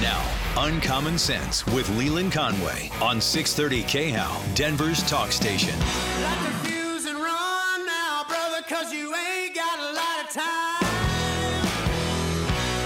Now, 0.00 0.22
Uncommon 0.58 1.16
Sense 1.16 1.66
with 1.66 1.88
Leland 1.96 2.30
Conway 2.32 2.90
on 3.00 3.18
630 3.20 4.12
KHOW, 4.12 4.42
Denver's 4.54 5.02
talk 5.08 5.32
station. 5.32 5.78
Light 5.78 6.38
the 6.44 6.68
fuse 6.68 7.06
and 7.06 7.16
run 7.16 7.86
now, 7.86 8.24
brother, 8.28 8.62
cause 8.68 8.92
you 8.92 9.14
ain't 9.14 9.54
got 9.54 9.78
a 9.78 9.92
lot 9.92 10.24
of 10.24 10.30
time. 10.30 10.82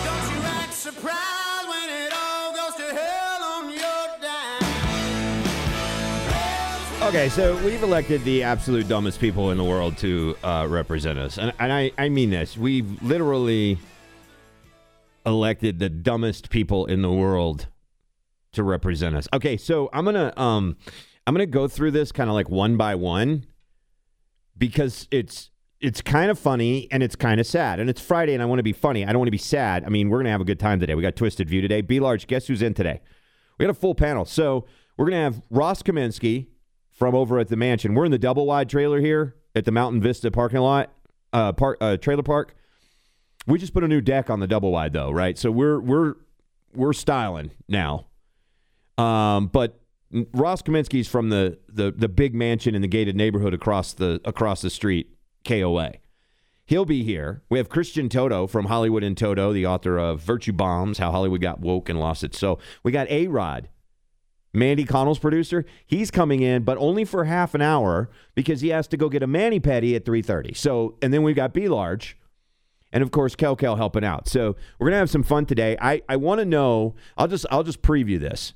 Don't 0.04 0.36
you 0.36 0.42
act 0.46 0.72
surprised 0.72 1.68
when 1.68 1.88
it 1.90 2.12
all 2.16 2.54
goes 2.54 2.76
to 2.76 2.94
hell 2.94 3.42
on 3.42 3.70
your 3.70 4.06
dime. 4.22 4.62
Okay, 7.08 7.28
so 7.28 7.56
we've 7.64 7.82
elected 7.82 8.22
the 8.22 8.44
absolute 8.44 8.86
dumbest 8.86 9.18
people 9.20 9.50
in 9.50 9.58
the 9.58 9.64
world 9.64 9.96
to 9.98 10.36
uh, 10.44 10.66
represent 10.68 11.18
us, 11.18 11.38
and, 11.38 11.52
and 11.58 11.72
I, 11.72 11.90
I 11.98 12.08
mean 12.08 12.30
this. 12.30 12.56
We've 12.56 13.02
literally 13.02 13.78
elected 15.26 15.78
the 15.78 15.88
dumbest 15.88 16.50
people 16.50 16.86
in 16.86 17.02
the 17.02 17.10
world 17.10 17.68
to 18.52 18.62
represent 18.62 19.14
us. 19.16 19.28
Okay, 19.32 19.56
so 19.56 19.88
I'm 19.92 20.04
gonna 20.04 20.32
um, 20.36 20.76
I'm 21.26 21.34
gonna 21.34 21.46
go 21.46 21.68
through 21.68 21.92
this 21.92 22.12
kind 22.12 22.28
of 22.28 22.34
like 22.34 22.48
one 22.48 22.76
by 22.76 22.94
one 22.94 23.46
because 24.56 25.06
it's 25.10 25.50
it's 25.80 26.02
kind 26.02 26.30
of 26.30 26.38
funny 26.38 26.88
and 26.90 27.02
it's 27.02 27.16
kind 27.16 27.40
of 27.40 27.46
sad, 27.46 27.80
and 27.80 27.88
it's 27.88 28.00
Friday, 28.00 28.34
and 28.34 28.42
I 28.42 28.46
want 28.46 28.58
to 28.58 28.64
be 28.64 28.72
funny. 28.72 29.04
I 29.04 29.12
don't 29.12 29.18
want 29.18 29.28
to 29.28 29.32
be 29.32 29.38
sad. 29.38 29.84
I 29.84 29.88
mean, 29.88 30.08
we're 30.10 30.18
gonna 30.18 30.30
have 30.30 30.40
a 30.40 30.44
good 30.44 30.60
time 30.60 30.80
today. 30.80 30.94
We 30.94 31.02
got 31.02 31.16
Twisted 31.16 31.48
View 31.48 31.60
today. 31.60 31.80
Be 31.80 32.00
large. 32.00 32.26
Guess 32.26 32.46
who's 32.46 32.62
in 32.62 32.74
today? 32.74 33.00
We 33.58 33.66
got 33.66 33.70
a 33.70 33.74
full 33.74 33.94
panel. 33.94 34.24
So 34.24 34.66
we're 34.96 35.06
gonna 35.06 35.22
have 35.22 35.42
Ross 35.50 35.82
Kaminsky 35.82 36.48
from 36.90 37.14
over 37.14 37.38
at 37.38 37.48
the 37.48 37.56
mansion. 37.56 37.94
We're 37.94 38.04
in 38.04 38.10
the 38.10 38.18
double 38.18 38.46
wide 38.46 38.68
trailer 38.68 39.00
here 39.00 39.36
at 39.54 39.64
the 39.64 39.72
Mountain 39.72 40.02
Vista 40.02 40.30
parking 40.30 40.60
lot, 40.60 40.90
uh, 41.32 41.52
park, 41.52 41.78
uh, 41.80 41.96
trailer 41.96 42.22
park. 42.22 42.54
We 43.46 43.58
just 43.58 43.72
put 43.72 43.84
a 43.84 43.88
new 43.88 44.00
deck 44.00 44.30
on 44.30 44.40
the 44.40 44.46
double 44.46 44.70
wide 44.70 44.92
though, 44.92 45.10
right? 45.10 45.36
So 45.38 45.50
we're 45.50 45.80
we're 45.80 46.14
we're 46.74 46.92
styling 46.92 47.52
now. 47.68 48.06
Um, 48.98 49.46
but 49.46 49.80
Ross 50.32 50.62
Kaminsky's 50.62 51.08
from 51.08 51.30
the, 51.30 51.58
the 51.68 51.92
the 51.92 52.08
big 52.08 52.34
mansion 52.34 52.74
in 52.74 52.82
the 52.82 52.88
gated 52.88 53.16
neighborhood 53.16 53.54
across 53.54 53.92
the 53.92 54.20
across 54.24 54.60
the 54.60 54.70
street, 54.70 55.14
KOA. 55.46 55.94
He'll 56.66 56.84
be 56.84 57.02
here. 57.02 57.42
We 57.48 57.58
have 57.58 57.68
Christian 57.68 58.08
Toto 58.08 58.46
from 58.46 58.66
Hollywood 58.66 59.02
and 59.02 59.16
Toto, 59.16 59.52
the 59.52 59.66
author 59.66 59.98
of 59.98 60.20
Virtue 60.20 60.52
Bombs, 60.52 60.98
How 60.98 61.10
Hollywood 61.10 61.40
Got 61.40 61.60
Woke 61.60 61.88
and 61.88 61.98
Lost 61.98 62.22
Its 62.22 62.38
Soul. 62.38 62.60
We 62.84 62.92
got 62.92 63.10
A 63.10 63.26
Rod, 63.26 63.68
Mandy 64.52 64.84
Connell's 64.84 65.18
producer. 65.18 65.64
He's 65.84 66.12
coming 66.12 66.42
in, 66.42 66.62
but 66.62 66.78
only 66.78 67.04
for 67.04 67.24
half 67.24 67.56
an 67.56 67.62
hour 67.62 68.08
because 68.36 68.60
he 68.60 68.68
has 68.68 68.86
to 68.88 68.96
go 68.96 69.08
get 69.08 69.22
a 69.22 69.26
mani 69.26 69.58
pedi 69.58 69.96
at 69.96 70.04
3:30. 70.04 70.56
So, 70.56 70.96
and 71.02 71.12
then 71.12 71.22
we've 71.22 71.36
got 71.36 71.52
B 71.52 71.68
Large. 71.68 72.16
And 72.92 73.02
of 73.02 73.10
course, 73.10 73.36
Kel 73.36 73.56
Kel 73.56 73.76
helping 73.76 74.04
out. 74.04 74.28
So 74.28 74.56
we're 74.78 74.88
gonna 74.88 74.98
have 74.98 75.10
some 75.10 75.22
fun 75.22 75.46
today. 75.46 75.76
I, 75.80 76.02
I 76.08 76.16
want 76.16 76.40
to 76.40 76.44
know. 76.44 76.94
I'll 77.16 77.28
just 77.28 77.46
I'll 77.50 77.62
just 77.62 77.82
preview 77.82 78.18
this. 78.18 78.54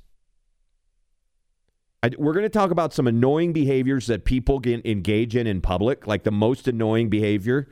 I, 2.04 2.10
we're 2.18 2.34
going 2.34 2.44
to 2.44 2.50
talk 2.50 2.70
about 2.70 2.92
some 2.92 3.06
annoying 3.06 3.54
behaviors 3.54 4.08
that 4.08 4.26
people 4.26 4.58
get 4.58 4.84
engage 4.84 5.34
in 5.34 5.46
in 5.46 5.62
public, 5.62 6.06
like 6.06 6.22
the 6.22 6.30
most 6.30 6.68
annoying 6.68 7.08
behavior 7.08 7.66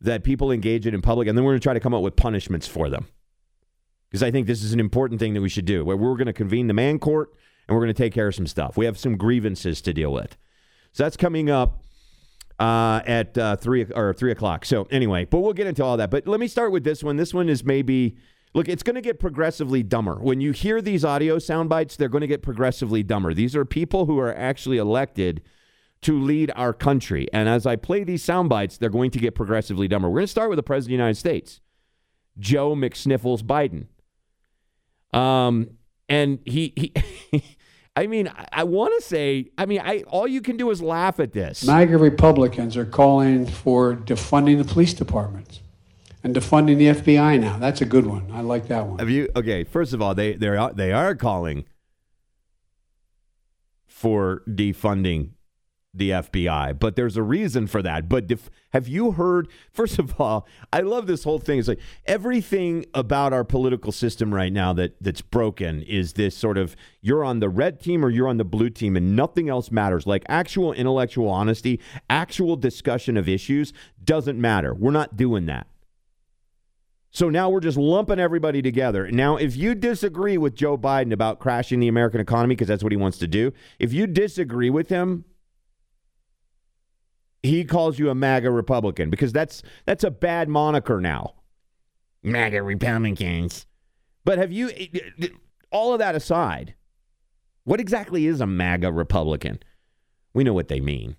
that 0.00 0.24
people 0.24 0.50
engage 0.50 0.88
in 0.88 0.94
in 0.94 1.00
public, 1.00 1.28
and 1.28 1.38
then 1.38 1.44
we're 1.44 1.52
going 1.52 1.60
to 1.60 1.62
try 1.62 1.72
to 1.72 1.78
come 1.78 1.94
up 1.94 2.02
with 2.02 2.16
punishments 2.16 2.66
for 2.66 2.90
them. 2.90 3.06
Because 4.10 4.24
I 4.24 4.32
think 4.32 4.48
this 4.48 4.64
is 4.64 4.72
an 4.72 4.80
important 4.80 5.20
thing 5.20 5.34
that 5.34 5.40
we 5.40 5.48
should 5.48 5.66
do. 5.66 5.84
Where 5.84 5.96
we're 5.96 6.16
going 6.16 6.26
to 6.26 6.32
convene 6.32 6.66
the 6.66 6.74
man 6.74 6.98
court 6.98 7.30
and 7.68 7.76
we're 7.76 7.82
going 7.82 7.94
to 7.94 8.02
take 8.02 8.12
care 8.12 8.26
of 8.26 8.34
some 8.34 8.48
stuff. 8.48 8.76
We 8.76 8.86
have 8.86 8.98
some 8.98 9.16
grievances 9.16 9.80
to 9.82 9.92
deal 9.92 10.12
with. 10.12 10.36
So 10.92 11.04
that's 11.04 11.16
coming 11.16 11.48
up 11.48 11.82
uh, 12.58 13.00
at 13.06 13.36
uh, 13.36 13.56
three 13.56 13.84
or 13.94 14.12
three 14.12 14.30
o'clock. 14.30 14.64
So 14.64 14.86
anyway, 14.90 15.24
but 15.24 15.40
we'll 15.40 15.52
get 15.52 15.66
into 15.66 15.84
all 15.84 15.96
that. 15.96 16.10
But 16.10 16.26
let 16.26 16.40
me 16.40 16.48
start 16.48 16.72
with 16.72 16.84
this 16.84 17.02
one. 17.02 17.16
This 17.16 17.34
one 17.34 17.48
is 17.48 17.64
maybe 17.64 18.16
look. 18.54 18.68
It's 18.68 18.82
going 18.82 18.94
to 18.94 19.00
get 19.00 19.18
progressively 19.18 19.82
dumber 19.82 20.16
when 20.16 20.40
you 20.40 20.52
hear 20.52 20.80
these 20.80 21.04
audio 21.04 21.38
sound 21.38 21.68
bites. 21.68 21.96
They're 21.96 22.08
going 22.08 22.22
to 22.22 22.26
get 22.26 22.42
progressively 22.42 23.02
dumber. 23.02 23.34
These 23.34 23.56
are 23.56 23.64
people 23.64 24.06
who 24.06 24.18
are 24.18 24.34
actually 24.34 24.78
elected 24.78 25.42
to 26.02 26.20
lead 26.20 26.52
our 26.54 26.72
country, 26.72 27.28
and 27.32 27.48
as 27.48 27.66
I 27.66 27.76
play 27.76 28.04
these 28.04 28.22
sound 28.22 28.50
bites, 28.50 28.76
they're 28.76 28.90
going 28.90 29.10
to 29.12 29.18
get 29.18 29.34
progressively 29.34 29.88
dumber. 29.88 30.08
We're 30.08 30.20
going 30.20 30.26
to 30.26 30.30
start 30.30 30.50
with 30.50 30.58
the 30.58 30.62
president 30.62 30.94
of 30.94 30.98
the 30.98 31.02
United 31.02 31.18
States, 31.18 31.60
Joe 32.38 32.74
McSniffles 32.74 33.42
Biden. 33.42 33.86
Um, 35.18 35.70
and 36.08 36.40
he 36.44 36.72
he. 36.76 37.46
I 37.96 38.06
mean, 38.06 38.28
I, 38.28 38.46
I 38.52 38.64
want 38.64 38.92
to 39.00 39.06
say, 39.06 39.50
I 39.56 39.66
mean, 39.66 39.80
I 39.80 40.02
all 40.08 40.26
you 40.26 40.40
can 40.40 40.56
do 40.56 40.70
is 40.70 40.82
laugh 40.82 41.20
at 41.20 41.32
this. 41.32 41.64
MAGA 41.64 41.96
Republicans 41.96 42.76
are 42.76 42.84
calling 42.84 43.46
for 43.46 43.94
defunding 43.94 44.58
the 44.58 44.64
police 44.64 44.94
departments 44.94 45.60
and 46.24 46.34
defunding 46.34 46.78
the 46.78 46.86
FBI 46.86 47.40
now. 47.40 47.58
That's 47.58 47.80
a 47.80 47.84
good 47.84 48.06
one. 48.06 48.30
I 48.32 48.40
like 48.40 48.66
that 48.68 48.86
one. 48.86 48.98
Have 48.98 49.10
you 49.10 49.28
okay? 49.36 49.62
First 49.62 49.92
of 49.92 50.02
all, 50.02 50.14
they 50.14 50.32
they 50.32 50.48
are 50.48 50.72
they 50.72 50.92
are 50.92 51.14
calling 51.14 51.66
for 53.86 54.42
defunding 54.48 55.33
the 55.94 56.10
FBI, 56.10 56.78
but 56.78 56.96
there's 56.96 57.16
a 57.16 57.22
reason 57.22 57.66
for 57.66 57.80
that. 57.82 58.08
But 58.08 58.26
def, 58.26 58.50
have 58.70 58.88
you 58.88 59.12
heard? 59.12 59.48
First 59.70 59.98
of 59.98 60.20
all, 60.20 60.46
I 60.72 60.80
love 60.80 61.06
this 61.06 61.24
whole 61.24 61.38
thing. 61.38 61.58
It's 61.58 61.68
like 61.68 61.80
everything 62.06 62.86
about 62.94 63.32
our 63.32 63.44
political 63.44 63.92
system 63.92 64.34
right 64.34 64.52
now 64.52 64.72
that 64.72 64.96
that's 65.00 65.20
broken 65.20 65.82
is 65.82 66.14
this 66.14 66.36
sort 66.36 66.58
of 66.58 66.74
you're 67.00 67.24
on 67.24 67.40
the 67.40 67.48
red 67.48 67.80
team 67.80 68.04
or 68.04 68.10
you're 68.10 68.28
on 68.28 68.38
the 68.38 68.44
blue 68.44 68.70
team, 68.70 68.96
and 68.96 69.14
nothing 69.14 69.48
else 69.48 69.70
matters. 69.70 70.06
Like 70.06 70.24
actual 70.28 70.72
intellectual 70.72 71.28
honesty, 71.28 71.80
actual 72.10 72.56
discussion 72.56 73.16
of 73.16 73.28
issues 73.28 73.72
doesn't 74.02 74.40
matter. 74.40 74.74
We're 74.74 74.90
not 74.90 75.16
doing 75.16 75.46
that. 75.46 75.66
So 77.14 77.30
now 77.30 77.48
we're 77.48 77.60
just 77.60 77.78
lumping 77.78 78.18
everybody 78.18 78.60
together. 78.60 79.08
Now, 79.08 79.36
if 79.36 79.56
you 79.56 79.76
disagree 79.76 80.36
with 80.36 80.56
Joe 80.56 80.76
Biden 80.76 81.12
about 81.12 81.38
crashing 81.38 81.78
the 81.78 81.86
American 81.86 82.20
economy, 82.20 82.56
because 82.56 82.66
that's 82.66 82.82
what 82.82 82.90
he 82.90 82.96
wants 82.96 83.18
to 83.18 83.28
do, 83.28 83.52
if 83.78 83.92
you 83.92 84.08
disagree 84.08 84.68
with 84.68 84.88
him, 84.88 85.24
he 87.44 87.62
calls 87.62 87.98
you 87.98 88.08
a 88.08 88.14
MAGA 88.14 88.50
Republican 88.50 89.10
because 89.10 89.32
that's 89.32 89.62
that's 89.84 90.02
a 90.02 90.10
bad 90.10 90.48
moniker 90.48 91.00
now. 91.00 91.34
MAGA 92.22 92.62
Republicans. 92.62 93.66
But 94.24 94.38
have 94.38 94.50
you 94.50 94.70
eh, 94.70 94.86
eh, 95.20 95.28
all 95.70 95.92
of 95.92 95.98
that 95.98 96.14
aside, 96.14 96.74
what 97.64 97.80
exactly 97.80 98.26
is 98.26 98.40
a 98.40 98.46
MAGA 98.46 98.90
Republican? 98.90 99.58
We 100.32 100.42
know 100.42 100.54
what 100.54 100.68
they 100.68 100.80
mean. 100.80 101.16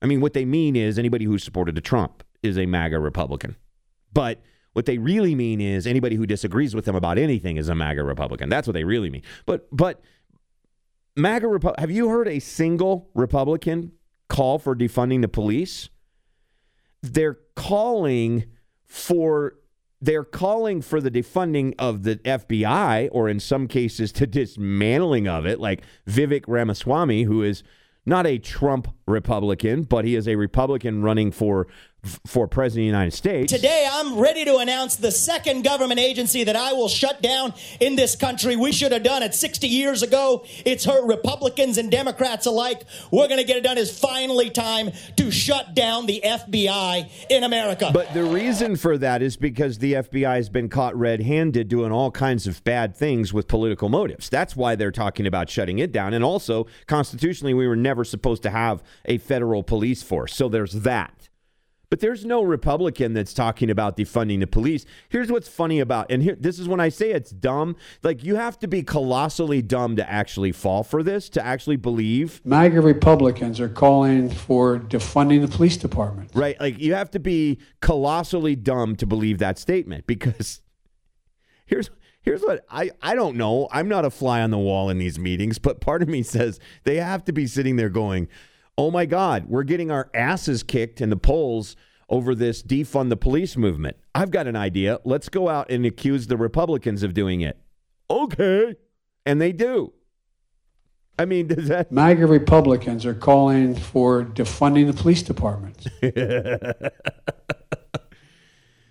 I 0.00 0.06
mean, 0.06 0.20
what 0.20 0.32
they 0.32 0.44
mean 0.44 0.76
is 0.76 0.96
anybody 0.96 1.24
who 1.24 1.38
supported 1.38 1.82
Trump 1.84 2.22
is 2.40 2.56
a 2.56 2.66
MAGA 2.66 3.00
Republican. 3.00 3.56
But 4.12 4.40
what 4.74 4.86
they 4.86 4.98
really 4.98 5.34
mean 5.34 5.60
is 5.60 5.88
anybody 5.88 6.14
who 6.14 6.24
disagrees 6.24 6.72
with 6.72 6.84
them 6.84 6.94
about 6.94 7.18
anything 7.18 7.56
is 7.56 7.68
a 7.68 7.74
MAGA 7.74 8.04
Republican. 8.04 8.48
That's 8.48 8.68
what 8.68 8.74
they 8.74 8.84
really 8.84 9.10
mean. 9.10 9.22
But 9.44 9.66
but 9.72 10.02
MAGA 11.16 11.46
Repu- 11.48 11.80
have 11.80 11.90
you 11.90 12.10
heard 12.10 12.28
a 12.28 12.38
single 12.38 13.10
Republican 13.14 13.90
call 14.28 14.58
for 14.58 14.74
defunding 14.74 15.22
the 15.22 15.28
police? 15.28 15.88
They're 17.02 17.38
calling 17.54 18.44
for 18.84 19.54
they're 20.00 20.24
calling 20.24 20.80
for 20.80 21.00
the 21.00 21.10
defunding 21.10 21.74
of 21.76 22.04
the 22.04 22.16
FBI 22.16 23.08
or 23.10 23.28
in 23.28 23.40
some 23.40 23.66
cases 23.66 24.12
to 24.12 24.28
dismantling 24.28 25.26
of 25.26 25.44
it 25.44 25.58
like 25.58 25.82
Vivek 26.06 26.44
Ramaswamy 26.46 27.24
who 27.24 27.42
is 27.42 27.64
not 28.06 28.26
a 28.26 28.38
Trump 28.38 28.88
Republican, 29.06 29.82
but 29.82 30.04
he 30.04 30.16
is 30.16 30.26
a 30.26 30.36
Republican 30.36 31.02
running 31.02 31.30
for 31.30 31.66
for 32.26 32.46
president 32.46 32.82
of 32.82 32.82
the 32.82 32.86
United 32.86 33.12
States. 33.12 33.52
Today, 33.52 33.88
I'm 33.90 34.18
ready 34.18 34.44
to 34.44 34.58
announce 34.58 34.96
the 34.96 35.10
second 35.10 35.62
government 35.62 35.98
agency 35.98 36.44
that 36.44 36.54
I 36.54 36.72
will 36.72 36.88
shut 36.88 37.20
down 37.20 37.54
in 37.80 37.96
this 37.96 38.14
country. 38.14 38.54
We 38.54 38.72
should 38.72 38.92
have 38.92 39.02
done 39.02 39.22
it 39.22 39.34
60 39.34 39.66
years 39.66 40.02
ago. 40.02 40.44
It's 40.64 40.84
hurt 40.84 41.04
Republicans 41.06 41.76
and 41.76 41.90
Democrats 41.90 42.46
alike. 42.46 42.84
We're 43.10 43.26
going 43.26 43.40
to 43.40 43.44
get 43.44 43.56
it 43.56 43.64
done. 43.64 43.78
It's 43.78 43.96
finally 43.96 44.48
time 44.50 44.92
to 45.16 45.30
shut 45.30 45.74
down 45.74 46.06
the 46.06 46.22
FBI 46.24 47.10
in 47.30 47.42
America. 47.42 47.90
But 47.92 48.14
the 48.14 48.24
reason 48.24 48.76
for 48.76 48.96
that 48.98 49.20
is 49.20 49.36
because 49.36 49.78
the 49.78 49.94
FBI 49.94 50.36
has 50.36 50.48
been 50.48 50.68
caught 50.68 50.96
red 50.96 51.20
handed 51.20 51.68
doing 51.68 51.90
all 51.90 52.10
kinds 52.10 52.46
of 52.46 52.62
bad 52.62 52.96
things 52.96 53.32
with 53.32 53.48
political 53.48 53.88
motives. 53.88 54.28
That's 54.28 54.54
why 54.54 54.76
they're 54.76 54.92
talking 54.92 55.26
about 55.26 55.50
shutting 55.50 55.80
it 55.80 55.90
down. 55.90 56.14
And 56.14 56.24
also, 56.24 56.66
constitutionally, 56.86 57.54
we 57.54 57.66
were 57.66 57.76
never 57.76 58.04
supposed 58.04 58.44
to 58.44 58.50
have 58.50 58.84
a 59.04 59.18
federal 59.18 59.64
police 59.64 60.02
force. 60.02 60.34
So 60.34 60.48
there's 60.48 60.72
that. 60.72 61.27
But 61.90 62.00
there's 62.00 62.24
no 62.24 62.42
Republican 62.42 63.14
that's 63.14 63.32
talking 63.32 63.70
about 63.70 63.96
defunding 63.96 64.40
the 64.40 64.46
police. 64.46 64.84
Here's 65.08 65.32
what's 65.32 65.48
funny 65.48 65.80
about, 65.80 66.10
and 66.10 66.22
here, 66.22 66.36
this 66.38 66.58
is 66.58 66.68
when 66.68 66.80
I 66.80 66.90
say 66.90 67.12
it's 67.12 67.30
dumb. 67.30 67.76
Like 68.02 68.22
you 68.22 68.36
have 68.36 68.58
to 68.58 68.68
be 68.68 68.82
colossally 68.82 69.62
dumb 69.62 69.96
to 69.96 70.08
actually 70.10 70.52
fall 70.52 70.82
for 70.82 71.02
this, 71.02 71.30
to 71.30 71.44
actually 71.44 71.76
believe, 71.76 72.42
MAGA 72.44 72.80
Republicans 72.82 73.58
are 73.58 73.70
calling 73.70 74.28
for 74.28 74.78
defunding 74.78 75.40
the 75.40 75.48
police 75.48 75.78
department. 75.78 76.30
right? 76.34 76.60
Like 76.60 76.78
you 76.78 76.92
have 76.94 77.10
to 77.12 77.18
be 77.18 77.58
colossally 77.80 78.54
dumb 78.54 78.94
to 78.96 79.06
believe 79.06 79.38
that 79.38 79.58
statement 79.58 80.06
because 80.06 80.60
here's 81.66 81.88
here's 82.20 82.42
what 82.42 82.66
I 82.70 82.90
I 83.00 83.14
don't 83.14 83.36
know. 83.36 83.66
I'm 83.72 83.88
not 83.88 84.04
a 84.04 84.10
fly 84.10 84.42
on 84.42 84.50
the 84.50 84.58
wall 84.58 84.90
in 84.90 84.98
these 84.98 85.18
meetings, 85.18 85.58
but 85.58 85.80
part 85.80 86.02
of 86.02 86.08
me 86.08 86.22
says 86.22 86.60
they 86.84 86.96
have 86.96 87.24
to 87.24 87.32
be 87.32 87.46
sitting 87.46 87.76
there 87.76 87.88
going, 87.88 88.28
"Oh 88.78 88.90
my 88.90 89.04
God, 89.04 89.44
we're 89.48 89.64
getting 89.64 89.90
our 89.90 90.08
asses 90.14 90.62
kicked 90.62 91.02
in 91.02 91.10
the 91.10 91.16
polls." 91.16 91.76
Over 92.10 92.34
this 92.34 92.62
defund 92.62 93.10
the 93.10 93.18
police 93.18 93.54
movement. 93.54 93.98
I've 94.14 94.30
got 94.30 94.46
an 94.46 94.56
idea. 94.56 94.98
Let's 95.04 95.28
go 95.28 95.50
out 95.50 95.70
and 95.70 95.84
accuse 95.84 96.26
the 96.26 96.38
Republicans 96.38 97.02
of 97.02 97.12
doing 97.12 97.42
it. 97.42 97.60
Okay. 98.08 98.76
And 99.26 99.42
they 99.42 99.52
do. 99.52 99.92
I 101.18 101.24
mean, 101.24 101.48
does 101.48 101.68
that 101.68 101.90
MAGA 101.92 102.26
Republicans 102.26 103.04
are 103.04 103.14
calling 103.14 103.74
for 103.74 104.24
defunding 104.24 104.86
the 104.86 104.92
police 104.92 105.22
departments. 105.22 105.86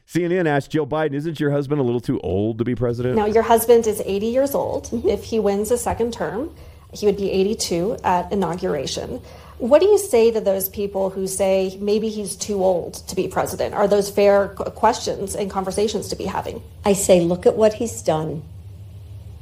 CNN 0.07 0.48
asked 0.48 0.72
Joe 0.72 0.86
Biden, 0.86 1.13
isn't 1.13 1.40
your 1.40 1.51
husband 1.51 1.81
a 1.81 1.83
little 1.83 2.00
too 2.00 2.19
old 2.22 2.60
to 2.60 2.63
be 2.63 2.75
president? 2.75 3.16
Now, 3.16 3.25
your 3.25 3.44
husband 3.44 3.88
is 3.88 4.01
80 4.06 4.25
years 4.28 4.56
old. 4.56 4.86
Mm-hmm. 4.86 5.10
If 5.10 5.25
he 5.25 5.40
wins 5.40 5.69
a 5.72 5.78
second 5.78 6.13
term, 6.13 6.56
he 6.94 7.06
would 7.06 7.18
be 7.18 7.30
82 7.31 7.98
at 8.04 8.31
inauguration. 8.31 9.22
What 9.59 9.81
do 9.81 9.88
you 9.88 9.98
say 9.98 10.31
to 10.31 10.39
those 10.39 10.69
people 10.69 11.09
who 11.09 11.25
say 11.25 11.77
maybe 11.81 12.09
he's 12.09 12.36
too 12.36 12.63
old 12.63 12.95
to 13.07 13.15
be 13.15 13.27
president? 13.27 13.74
Are 13.74 13.88
those 13.88 14.09
fair 14.09 14.50
questions 14.50 15.36
and 15.36 15.50
conversations 15.50 16.09
to 16.09 16.15
be 16.15 16.25
having? 16.25 16.62
I 16.86 16.94
say, 16.94 17.21
look 17.21 17.48
at 17.48 17.57
what 17.57 17.74
he's 17.74 18.04
done. 18.04 18.44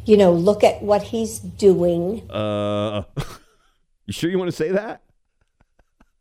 You 0.06 0.16
know, 0.16 0.32
look 0.32 0.64
at 0.64 0.82
what 0.82 1.04
he's 1.04 1.40
doing. 1.40 2.30
Uh, 2.32 3.04
you 4.06 4.14
sure 4.14 4.30
you 4.30 4.40
want 4.40 4.50
to 4.52 4.56
say 4.56 4.72
that? 4.72 5.02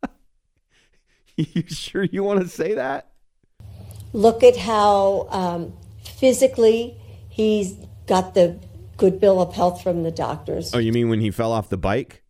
you 1.37 1.63
sure 1.67 2.03
you 2.03 2.21
want 2.21 2.41
to 2.41 2.49
say 2.49 2.73
that? 2.73 3.11
Look 4.11 4.43
at 4.43 4.57
how 4.57 5.27
um, 5.29 5.73
physically 6.03 6.97
he's 7.29 7.73
got 8.07 8.33
the 8.33 8.59
good 8.97 9.21
bill 9.21 9.41
of 9.41 9.53
health 9.53 9.81
from 9.81 10.03
the 10.03 10.11
doctors, 10.11 10.73
Oh, 10.73 10.79
you 10.79 10.91
mean 10.91 11.09
when 11.09 11.19
he 11.19 11.31
fell 11.31 11.51
off 11.51 11.69
the 11.69 11.77
bike? 11.77 12.23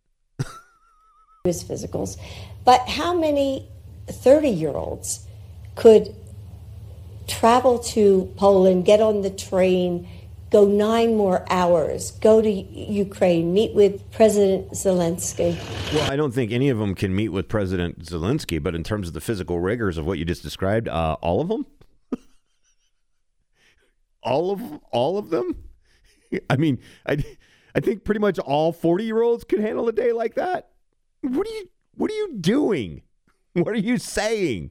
His 1.46 1.64
physicals. 1.64 2.18
But 2.64 2.88
how 2.88 3.18
many 3.18 3.68
30 4.08 4.48
year 4.48 4.72
olds 4.72 5.26
could 5.74 6.14
travel 7.26 7.78
to 7.78 8.32
Poland, 8.36 8.84
get 8.84 9.00
on 9.00 9.22
the 9.22 9.30
train, 9.30 10.08
go 10.50 10.66
nine 10.66 11.16
more 11.16 11.44
hours, 11.50 12.12
go 12.12 12.40
to 12.40 12.50
Ukraine, 12.50 13.52
meet 13.52 13.74
with 13.74 14.10
President 14.12 14.70
Zelensky? 14.72 15.56
Well, 15.92 16.10
I 16.10 16.16
don't 16.16 16.32
think 16.32 16.52
any 16.52 16.68
of 16.68 16.78
them 16.78 16.94
can 16.94 17.14
meet 17.14 17.30
with 17.30 17.48
President 17.48 18.00
Zelensky, 18.04 18.62
but 18.62 18.74
in 18.74 18.84
terms 18.84 19.08
of 19.08 19.14
the 19.14 19.20
physical 19.20 19.60
rigors 19.60 19.98
of 19.98 20.06
what 20.06 20.18
you 20.18 20.24
just 20.24 20.42
described, 20.42 20.88
uh, 20.88 21.16
all 21.20 21.40
of 21.40 21.48
them? 21.48 21.66
all 24.22 24.50
of 24.50 24.60
all 24.90 25.18
of 25.18 25.30
them? 25.30 25.64
I 26.50 26.56
mean, 26.56 26.78
I, 27.06 27.24
I 27.74 27.80
think 27.80 28.04
pretty 28.04 28.20
much 28.20 28.38
all 28.38 28.72
40 28.72 29.04
year 29.04 29.22
olds 29.22 29.44
could 29.44 29.60
handle 29.60 29.88
a 29.88 29.92
day 29.92 30.12
like 30.12 30.34
that. 30.36 30.70
What 31.26 31.46
are 31.46 31.50
you 31.50 31.68
what 31.96 32.10
are 32.10 32.14
you 32.14 32.36
doing? 32.40 33.02
What 33.54 33.68
are 33.68 33.78
you 33.78 33.96
saying? 33.96 34.70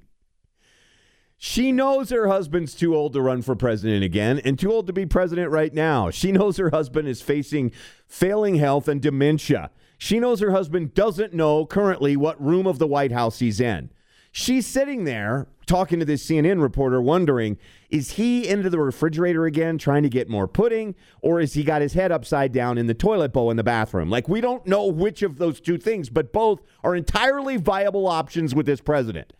She 1.38 1.72
knows 1.72 2.12
her 2.12 2.28
husband's 2.28 2.76
too 2.76 2.96
old 2.96 3.14
to 3.14 3.22
run 3.22 3.42
for 3.42 3.56
president 3.56 4.04
again 4.04 4.40
and 4.46 4.60
too 4.60 4.72
old 4.72 4.86
to 4.86 4.94
be 4.94 5.08
president 5.08 5.50
right 5.50 5.74
now. 5.74 6.12
She 6.12 6.32
knows 6.32 6.58
her 6.58 6.70
husband 6.70 7.08
is 7.08 7.20
facing 7.20 7.72
failing 8.08 8.56
health 8.56 8.88
and 8.88 9.02
dementia. 9.02 9.72
She 9.98 10.20
knows 10.20 10.40
her 10.40 10.52
husband 10.52 10.94
doesn't 10.94 11.34
know 11.34 11.66
currently 11.66 12.16
what 12.16 12.40
room 12.40 12.68
of 12.68 12.78
the 12.78 12.86
White 12.86 13.12
House 13.12 13.40
he's 13.40 13.60
in. 13.60 13.90
She's 14.32 14.68
sitting 14.68 15.06
there 15.06 15.48
talking 15.66 16.00
to 16.00 16.06
this 16.06 16.26
CNN 16.26 16.62
reporter, 16.62 17.02
wondering 17.02 17.58
is 17.90 18.12
he 18.12 18.48
into 18.48 18.70
the 18.70 18.80
refrigerator 18.80 19.46
again 19.46 19.78
trying 19.78 20.04
to 20.04 20.10
get 20.10 20.30
more 20.30 20.48
pudding, 20.48 20.96
or 21.22 21.40
is 21.40 21.54
he 21.54 21.64
got 21.64 21.82
his 21.82 21.94
head 21.94 22.12
upside 22.12 22.52
down 22.52 22.78
in 22.78 22.88
the 22.88 22.94
toilet 22.94 23.32
bowl 23.34 23.52
in 23.52 23.58
the 23.58 23.64
bathroom? 23.64 24.10
Like, 24.10 24.28
we 24.28 24.42
don't 24.42 24.66
know 24.66 24.86
which 24.86 25.22
of 25.22 25.38
those 25.38 25.60
two 25.62 25.78
things, 25.78 26.10
but 26.10 26.34
both 26.34 26.62
are 26.84 26.96
entirely 26.96 27.58
viable 27.58 28.08
options 28.08 28.54
with 28.54 28.66
this 28.66 28.82
president. 28.82 29.34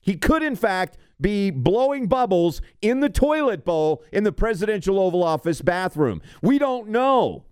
He 0.00 0.16
could, 0.16 0.42
in 0.42 0.56
fact, 0.56 0.96
be 1.20 1.50
blowing 1.50 2.06
bubbles 2.06 2.62
in 2.80 3.00
the 3.00 3.10
toilet 3.10 3.64
bowl 3.64 4.02
in 4.12 4.24
the 4.24 4.32
presidential 4.32 4.98
Oval 4.98 5.22
Office 5.22 5.60
bathroom. 5.60 6.22
We 6.42 6.58
don't 6.58 6.88
know. 6.88 7.44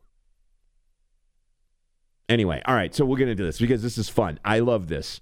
Anyway, 2.29 2.63
all 2.67 2.75
right, 2.75 2.95
so 2.95 3.05
we'll 3.05 3.17
get 3.17 3.29
into 3.29 3.45
this 3.45 3.59
because 3.59 3.83
this 3.83 3.99
is 3.99 4.09
fun. 4.09 4.39
I 4.45 4.61
love 4.61 4.89
this. 4.89 5.21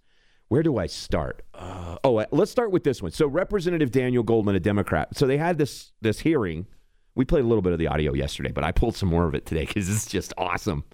Where 0.48 0.62
do 0.62 0.78
I 0.78 0.86
start? 0.86 1.42
Uh, 1.54 1.96
oh, 2.04 2.18
uh, 2.18 2.26
let's 2.30 2.50
start 2.50 2.70
with 2.70 2.84
this 2.84 3.02
one. 3.02 3.10
So, 3.10 3.26
Representative 3.26 3.90
Daniel 3.90 4.22
Goldman, 4.22 4.54
a 4.54 4.60
Democrat. 4.60 5.16
So 5.16 5.26
they 5.26 5.38
had 5.38 5.58
this 5.58 5.92
this 6.00 6.20
hearing. 6.20 6.66
We 7.14 7.24
played 7.24 7.44
a 7.44 7.46
little 7.46 7.62
bit 7.62 7.72
of 7.72 7.78
the 7.78 7.88
audio 7.88 8.12
yesterday, 8.14 8.52
but 8.52 8.62
I 8.62 8.72
pulled 8.72 8.94
some 8.94 9.08
more 9.08 9.26
of 9.26 9.34
it 9.34 9.46
today 9.46 9.64
because 9.66 9.88
it's 9.88 10.06
just 10.06 10.32
awesome. 10.36 10.84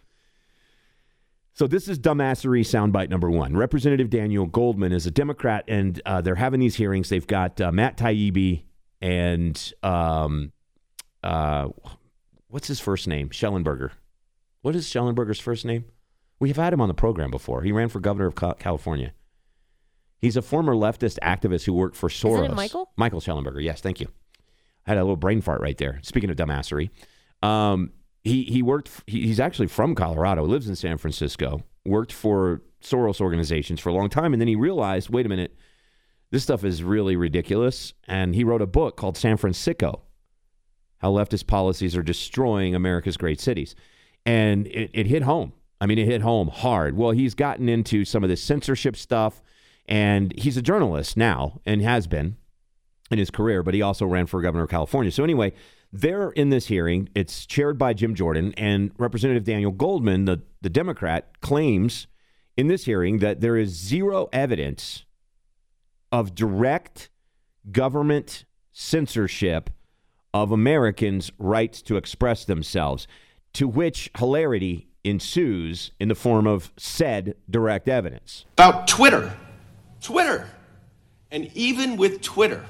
So 1.55 1.67
this 1.67 1.87
is 1.87 1.99
dumbassery 1.99 2.63
soundbite 2.63 3.11
number 3.11 3.31
one. 3.31 3.55
Representative 3.55 4.09
Daniel 4.09 4.47
Goldman 4.47 4.93
is 4.93 5.07
a 5.07 5.11
Democrat, 5.11 5.65
and 5.69 6.01
uh, 6.07 6.23
they're 6.23 6.37
having 6.37 6.61
these 6.61 6.77
hearings. 6.77 7.11
They've 7.11 7.27
got 7.27 7.61
uh, 7.61 7.71
Matt 7.71 7.99
Taibbi 7.99 8.63
and 9.03 9.73
um, 9.83 10.53
uh, 11.23 11.69
what's 12.49 12.69
his 12.69 12.81
first 12.81 13.07
name? 13.07 13.29
Shellenberger. 13.29 13.91
What 14.63 14.75
is 14.75 14.87
Shellenberger's 14.87 15.41
first 15.41 15.67
name? 15.67 15.85
We've 16.39 16.57
had 16.57 16.73
him 16.73 16.81
on 16.81 16.89
the 16.89 16.95
program 16.95 17.31
before. 17.31 17.63
He 17.63 17.73
ran 17.73 17.89
for 17.89 18.01
governor 18.01 18.27
of 18.27 18.59
California. 18.59 19.13
He's 20.23 20.37
a 20.37 20.43
former 20.43 20.75
leftist 20.75 21.19
activist 21.21 21.65
who 21.67 21.75
worked 21.75 21.97
for 21.97 22.09
Soros. 22.09 22.55
Michael? 22.55 22.91
Michael 22.97 23.21
Shellenberger. 23.21 23.63
Yes, 23.63 23.81
thank 23.81 24.01
you. 24.01 24.07
I 24.87 24.93
had 24.93 24.99
a 24.99 25.03
little 25.03 25.17
brain 25.17 25.41
fart 25.41 25.61
right 25.61 25.77
there. 25.77 25.99
Speaking 26.03 26.31
of 26.31 26.37
dumbassery, 26.37 26.91
um, 27.43 27.91
he 28.23 28.45
he 28.45 28.63
worked. 28.63 28.89
He, 29.07 29.27
he's 29.27 29.41
actually 29.41 29.67
from 29.67 29.95
Colorado. 29.97 30.45
Lives 30.45 30.69
in 30.69 30.77
San 30.77 30.97
Francisco. 30.97 31.65
Worked 31.85 32.13
for 32.13 32.63
Soros 32.81 33.21
organizations 33.21 33.81
for 33.81 33.89
a 33.89 33.93
long 33.93 34.09
time, 34.09 34.33
and 34.33 34.41
then 34.41 34.47
he 34.47 34.55
realized, 34.55 35.11
wait 35.11 35.27
a 35.27 35.29
minute, 35.29 35.57
this 36.31 36.45
stuff 36.45 36.65
is 36.65 36.85
really 36.85 37.17
ridiculous. 37.17 37.93
And 38.07 38.35
he 38.35 38.45
wrote 38.45 38.63
a 38.63 38.67
book 38.67 38.97
called 38.97 39.17
San 39.17 39.37
Francisco: 39.37 40.03
How 40.99 41.11
Leftist 41.11 41.49
Policies 41.49 41.97
Are 41.97 42.03
Destroying 42.05 42.77
America's 42.77 43.17
Great 43.17 43.41
Cities, 43.41 43.75
and 44.25 44.69
it, 44.69 44.91
it 44.95 45.07
hit 45.09 45.25
home. 45.25 45.53
I 45.81 45.87
mean, 45.87 45.99
it 45.99 46.07
hit 46.07 46.21
home 46.21 46.47
hard. 46.47 46.97
Well, 46.97 47.11
he's 47.11 47.35
gotten 47.35 47.69
into 47.69 48.05
some 48.05 48.23
of 48.23 48.31
this 48.31 48.41
censorship 48.41 48.97
stuff, 48.97 49.43
and 49.87 50.33
he's 50.39 50.57
a 50.57 50.63
journalist 50.63 51.17
now 51.17 51.61
and 51.67 51.83
has 51.83 52.07
been 52.07 52.37
in 53.11 53.19
his 53.19 53.31
career, 53.31 53.63
but 53.63 53.75
he 53.75 53.83
also 53.83 54.07
ran 54.07 54.27
for 54.27 54.41
governor 54.41 54.65
of 54.65 54.71
California. 54.71 55.11
So 55.11 55.25
anyway, 55.25 55.53
they're 55.93 56.31
in 56.31 56.49
this 56.49 56.67
hearing. 56.67 57.09
It's 57.15 57.45
chaired 57.45 57.79
by 57.79 57.93
Jim 57.93 58.15
Jordan 58.15 58.55
and 58.57 58.93
Representative 58.99 59.45
Daniel 59.45 59.73
Goldman, 59.73 60.25
the, 60.25 60.43
the 60.63 60.71
Democrat, 60.71 61.41
claims 61.41 62.07
in 62.57 62.69
this 62.69 62.85
hearing 62.85 63.19
that 63.19 63.41
there 63.41 63.57
is 63.57 63.71
zero 63.71 64.29
evidence 64.33 65.05
of 66.11 66.35
direct 66.35 67.11
government 67.71 68.45
censorship 68.73 69.71
of 70.35 70.51
Americans' 70.51 71.31
rights 71.39 71.83
to 71.83 71.97
express 71.97 72.45
themselves, 72.45 73.07
to 73.53 73.69
which 73.69 74.11
hilarity 74.17 74.89
ensues 75.05 75.91
in 76.01 76.09
the 76.09 76.15
form 76.15 76.47
of 76.47 76.73
said 76.77 77.35
direct 77.51 77.89
evidence. 77.89 78.47
About 78.57 78.89
Twitter. 78.89 79.37
Twitter. 80.03 80.49
And 81.31 81.51
even 81.55 81.97
with 81.97 82.21
Twitter, 82.21 82.65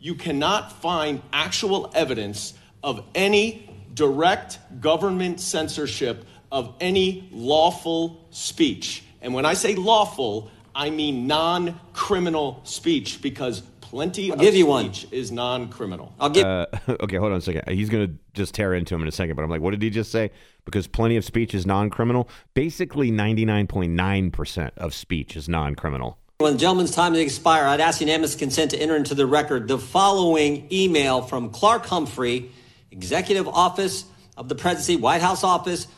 you 0.00 0.14
cannot 0.14 0.80
find 0.80 1.22
actual 1.32 1.90
evidence 1.94 2.54
of 2.82 3.04
any 3.14 3.68
direct 3.94 4.58
government 4.80 5.40
censorship 5.40 6.24
of 6.50 6.74
any 6.80 7.28
lawful 7.30 8.26
speech. 8.30 9.04
And 9.20 9.34
when 9.34 9.44
I 9.44 9.54
say 9.54 9.74
lawful, 9.74 10.50
I 10.74 10.90
mean 10.90 11.26
non 11.26 11.78
criminal 11.92 12.60
speech 12.64 13.20
because 13.20 13.60
plenty 13.80 14.30
of 14.30 14.38
give 14.38 14.54
you 14.54 14.66
one. 14.66 14.92
speech 14.92 15.12
is 15.12 15.32
non 15.32 15.68
criminal. 15.68 16.12
I'll 16.20 16.30
give. 16.30 16.44
Uh, 16.44 16.66
okay, 17.00 17.16
hold 17.16 17.32
on 17.32 17.38
a 17.38 17.40
second. 17.40 17.64
He's 17.68 17.88
going 17.88 18.06
to 18.06 18.14
just 18.34 18.54
tear 18.54 18.74
into 18.74 18.94
him 18.94 19.02
in 19.02 19.08
a 19.08 19.12
second, 19.12 19.36
but 19.36 19.42
I'm 19.42 19.50
like, 19.50 19.60
what 19.60 19.72
did 19.72 19.82
he 19.82 19.90
just 19.90 20.12
say? 20.12 20.30
Because 20.64 20.86
plenty 20.86 21.16
of 21.16 21.24
speech 21.24 21.54
is 21.54 21.66
non 21.66 21.90
criminal. 21.90 22.28
Basically, 22.54 23.10
99.9% 23.10 24.70
of 24.76 24.94
speech 24.94 25.36
is 25.36 25.48
non 25.48 25.74
criminal. 25.74 26.18
When 26.40 26.52
the 26.52 26.58
gentleman's 26.60 26.92
time 26.92 27.14
to 27.14 27.20
expire, 27.20 27.64
I'd 27.64 27.80
ask 27.80 28.00
unanimous 28.00 28.36
consent 28.36 28.70
to 28.70 28.76
enter 28.80 28.94
into 28.94 29.16
the 29.16 29.26
record 29.26 29.66
the 29.66 29.76
following 29.76 30.68
email 30.70 31.20
from 31.20 31.50
Clarke 31.50 31.86
Humphrey, 31.86 32.52
Executive 32.92 33.48
Office 33.48 34.04
of 34.36 34.48
the 34.48 34.54
Presidency, 34.54 34.94
White 34.94 35.20
House 35.20 35.42
Office, 35.42 35.88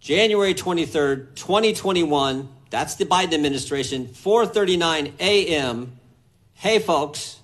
January 0.00 0.54
23rd, 0.54 1.36
2021, 1.36 2.48
That's 2.70 2.96
the 2.96 3.04
Biden 3.04 3.34
administration. 3.34 4.08
4:39 4.08 5.12
a.m. 5.20 5.92
Hey, 6.54 6.80
folks. 6.80 7.38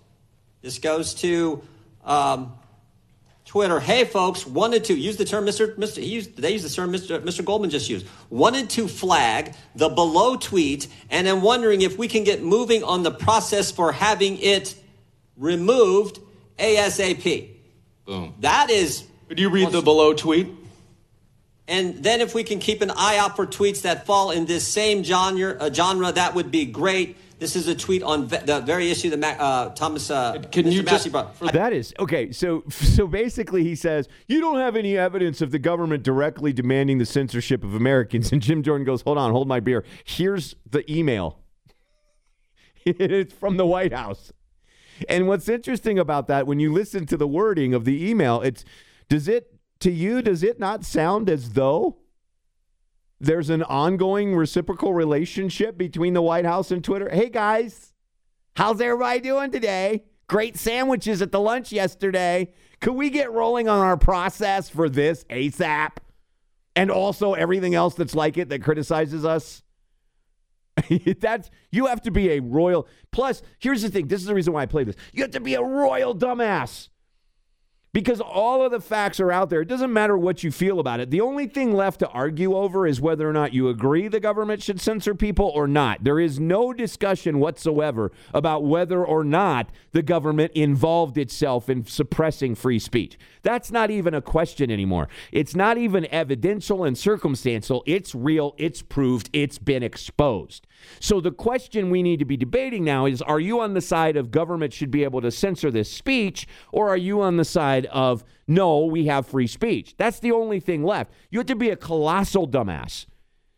This 0.61 0.81
goes 0.81 1.15
to 1.23 1.63
um, 2.05 2.53
Twitter. 3.49 3.81
Hey, 3.81 4.05
folks. 4.05 4.47
Wanted 4.47 4.85
to 4.85 4.95
use 4.95 5.17
the 5.17 5.25
term 5.25 5.47
Mr. 5.47 5.75
Mr. 5.77 6.03
He 6.03 6.11
used, 6.11 6.37
they 6.37 6.53
used 6.53 6.67
the 6.67 6.71
term 6.71 6.93
Mr. 6.93 7.19
Mr. 7.21 7.43
Goldman 7.43 7.71
just 7.71 7.89
used. 7.89 8.07
Wanted 8.29 8.69
to 8.71 8.87
flag 8.87 9.55
the 9.75 9.89
below 9.89 10.37
tweet, 10.37 10.87
and 11.09 11.27
I'm 11.27 11.41
wondering 11.41 11.81
if 11.81 11.97
we 11.97 12.09
can 12.09 12.25
get 12.25 12.43
moving 12.43 12.85
on 12.85 13.05
the 13.05 13.11
process 13.11 13.71
for 13.71 13.91
having 13.91 14.37
it 14.37 14.75
removed 15.39 16.21
ASAP. 16.59 17.49
Boom. 18.05 18.35
That 18.41 18.69
is. 18.69 19.05
Could 19.29 19.41
you 19.41 19.49
read 19.49 19.73
the 19.73 19.81
below 19.81 20.13
tweet? 20.13 20.49
And 21.67 22.03
then 22.03 22.21
if 22.21 22.35
we 22.35 22.45
can 22.45 22.59
keep 22.59 22.83
an 22.83 22.91
eye 22.91 23.17
out 23.17 23.35
for 23.35 23.47
tweets 23.47 23.83
that 23.83 24.05
fall 24.05 24.31
in 24.31 24.45
this 24.45 24.67
same 24.67 25.03
genre, 25.03 25.57
uh, 25.59 25.73
genre 25.73 26.13
that 26.13 26.35
would 26.35 26.51
be 26.51 26.67
great. 26.67 27.17
This 27.39 27.55
is 27.55 27.69
a 27.69 27.75
tweet 27.75 28.03
on 28.03 28.27
ve- 28.27 28.39
the 28.45 28.61
very 28.61 28.91
issue 28.91 29.11
that 29.11 29.19
Mac, 29.19 29.37
uh, 29.39 29.69
Thomas 29.71 30.11
uh, 30.11 30.43
Can 30.51 30.65
Mr. 30.67 30.73
you 30.73 30.83
Massie 30.83 31.11
just- 31.11 31.13
brought. 31.13 31.53
That 31.53 31.73
is 31.73 31.95
okay. 31.99 32.33
So, 32.33 32.65
so 32.69 33.07
basically, 33.07 33.63
he 33.63 33.75
says 33.77 34.09
you 34.27 34.41
don't 34.41 34.59
have 34.59 34.75
any 34.77 34.97
evidence 34.97 35.41
of 35.41 35.51
the 35.51 35.59
government 35.59 36.03
directly 36.03 36.53
demanding 36.53 36.99
the 36.99 37.07
censorship 37.07 37.63
of 37.63 37.75
Americans. 37.75 38.33
And 38.39 38.43
Jim 38.43 38.63
Jordan 38.63 38.85
goes, 38.85 39.03
"Hold 39.03 39.19
on, 39.19 39.31
hold 39.33 39.47
my 39.49 39.61
beer. 39.61 39.85
Here's 40.05 40.55
the 40.69 40.85
email. 40.93 41.39
it's 42.85 43.33
from 43.33 43.57
the 43.57 43.67
White 43.67 43.93
House." 43.93 44.33
And 45.09 45.29
what's 45.29 45.49
interesting 45.49 45.99
about 45.99 46.27
that, 46.27 46.47
when 46.47 46.59
you 46.59 46.73
listen 46.73 47.07
to 47.07 47.17
the 47.17 47.29
wording 47.29 47.73
of 47.73 47.85
the 47.85 48.09
email, 48.09 48.41
it's 48.43 48.65
does 49.09 49.29
it 49.29 49.55
to 49.81 49.93
you? 49.93 50.23
Does 50.23 50.43
it 50.43 50.59
not 50.59 50.85
sound 50.85 51.31
as 51.31 51.53
though 51.53 51.99
there's 53.21 53.51
an 53.51 53.63
ongoing 53.63 54.35
reciprocal 54.35 54.95
relationship 54.95 55.77
between 55.77 56.15
the 56.15 56.23
White 56.23 56.45
House 56.45 56.71
and 56.71 56.83
Twitter? 56.83 57.09
Hey 57.11 57.29
guys, 57.29 57.93
How's 58.59 58.81
everybody 58.81 59.21
doing 59.21 59.53
today? 59.53 60.03
Great 60.27 60.57
sandwiches 60.57 61.23
at 61.23 61.31
the 61.31 61.39
lunch 61.39 61.71
yesterday. 61.71 62.53
Could 62.81 62.95
we 62.95 63.09
get 63.09 63.31
rolling 63.31 63.69
on 63.69 63.79
our 63.79 63.97
process 63.97 64.69
for 64.69 64.89
this 64.89 65.23
ASAP? 65.31 65.91
And 66.75 66.91
also 66.91 67.35
everything 67.35 67.77
else 67.77 67.95
that's 67.95 68.17
like 68.17 68.37
it 68.37 68.49
that 68.49 68.65
criticizes 68.65 69.25
us? 69.25 69.63
that's 71.21 71.51
you 71.71 71.87
have 71.87 72.03
to 72.03 72.11
be 72.11 72.31
a 72.31 72.41
royal. 72.41 72.89
Plus, 73.13 73.43
here's 73.61 73.83
the 73.83 73.91
thing. 73.91 74.09
This 74.09 74.23
is 74.23 74.27
the 74.27 74.35
reason 74.35 74.53
why 74.53 74.63
I 74.63 74.67
play 74.67 74.83
this. 74.83 74.97
You 75.13 75.23
have 75.23 75.31
to 75.31 75.41
be 75.41 75.55
a 75.55 75.63
royal 75.63 76.13
dumbass. 76.13 76.89
Because 77.99 78.21
all 78.21 78.65
of 78.65 78.71
the 78.71 78.79
facts 78.79 79.19
are 79.19 79.33
out 79.33 79.51
there. 79.51 79.61
It 79.61 79.67
doesn't 79.67 79.93
matter 79.93 80.17
what 80.17 80.45
you 80.45 80.53
feel 80.53 80.79
about 80.79 81.01
it. 81.01 81.11
The 81.11 81.21
only 81.21 81.49
thing 81.49 81.73
left 81.73 81.99
to 81.99 82.09
argue 82.11 82.55
over 82.55 82.87
is 82.87 83.01
whether 83.01 83.29
or 83.29 83.33
not 83.33 83.53
you 83.53 83.69
agree 83.69 84.07
the 84.07 84.21
government 84.21 84.63
should 84.63 84.81
censor 84.81 85.17
people 85.17 85.51
or 85.53 85.67
not. 85.67 86.05
There 86.05 86.21
is 86.21 86.39
no 86.39 86.73
discussion 86.73 87.41
whatsoever 87.41 88.13
about 88.33 88.63
whether 88.63 89.05
or 89.05 89.25
not 89.25 89.71
the 89.91 90.03
government 90.03 90.53
involved 90.53 91.19
itself 91.19 91.69
in 91.69 91.87
suppressing 91.87 92.55
free 92.55 92.79
speech. 92.79 93.19
That's 93.43 93.73
not 93.73 93.91
even 93.91 94.15
a 94.15 94.23
question 94.23 94.71
anymore. 94.71 95.09
It's 95.33 95.57
not 95.57 95.77
even 95.77 96.07
evidential 96.13 96.85
and 96.85 96.97
circumstantial. 96.97 97.83
It's 97.85 98.15
real, 98.15 98.55
it's 98.59 98.81
proved, 98.81 99.29
it's 99.33 99.59
been 99.59 99.83
exposed. 99.83 100.68
So 101.01 101.21
the 101.21 101.31
question 101.31 101.91
we 101.91 102.03
need 102.03 102.19
to 102.19 102.25
be 102.25 102.37
debating 102.37 102.85
now 102.85 103.07
is 103.07 103.23
are 103.23 103.41
you 103.41 103.61
on 103.61 103.75
the 103.75 103.81
side 103.81 104.17
of 104.17 104.31
government 104.31 104.73
should 104.73 104.91
be 104.91 105.05
able 105.05 105.21
to 105.21 105.31
censor 105.31 105.71
this 105.71 105.91
speech 105.91 106.47
or 106.73 106.89
are 106.89 106.97
you 106.97 107.21
on 107.21 107.37
the 107.37 107.45
side 107.45 107.87
of 107.87 108.25
no, 108.47 108.85
we 108.85 109.07
have 109.07 109.27
free 109.27 109.47
speech? 109.47 109.95
That's 109.97 110.21
the 110.21 110.33
only 110.33 110.61
thing 110.61 110.83
left. 110.83 111.13
You 111.31 111.39
have 111.39 111.47
to 111.47 111.57
be 111.57 111.71
a 111.71 111.77
colossal 111.77 112.49
dumbass 112.49 113.07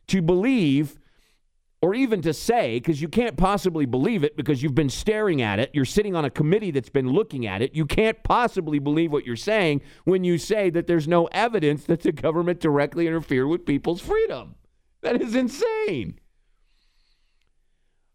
to 0.08 0.20
believe 0.20 0.98
or 1.82 1.94
even 1.94 2.20
to 2.22 2.34
say, 2.34 2.76
because 2.76 3.00
you 3.00 3.08
can't 3.08 3.38
possibly 3.38 3.86
believe 3.86 4.22
it 4.22 4.36
because 4.36 4.62
you've 4.62 4.74
been 4.74 4.90
staring 4.90 5.40
at 5.40 5.58
it. 5.58 5.70
You're 5.72 5.86
sitting 5.86 6.14
on 6.14 6.26
a 6.26 6.30
committee 6.30 6.70
that's 6.70 6.90
been 6.90 7.08
looking 7.08 7.46
at 7.46 7.62
it. 7.62 7.74
You 7.74 7.86
can't 7.86 8.22
possibly 8.22 8.78
believe 8.78 9.12
what 9.12 9.24
you're 9.24 9.36
saying 9.36 9.80
when 10.04 10.22
you 10.22 10.36
say 10.36 10.68
that 10.70 10.86
there's 10.86 11.08
no 11.08 11.26
evidence 11.26 11.84
that 11.84 12.02
the 12.02 12.12
government 12.12 12.60
directly 12.60 13.06
interfered 13.06 13.48
with 13.48 13.64
people's 13.64 14.02
freedom. 14.02 14.56
That 15.00 15.22
is 15.22 15.34
insane. 15.34 16.18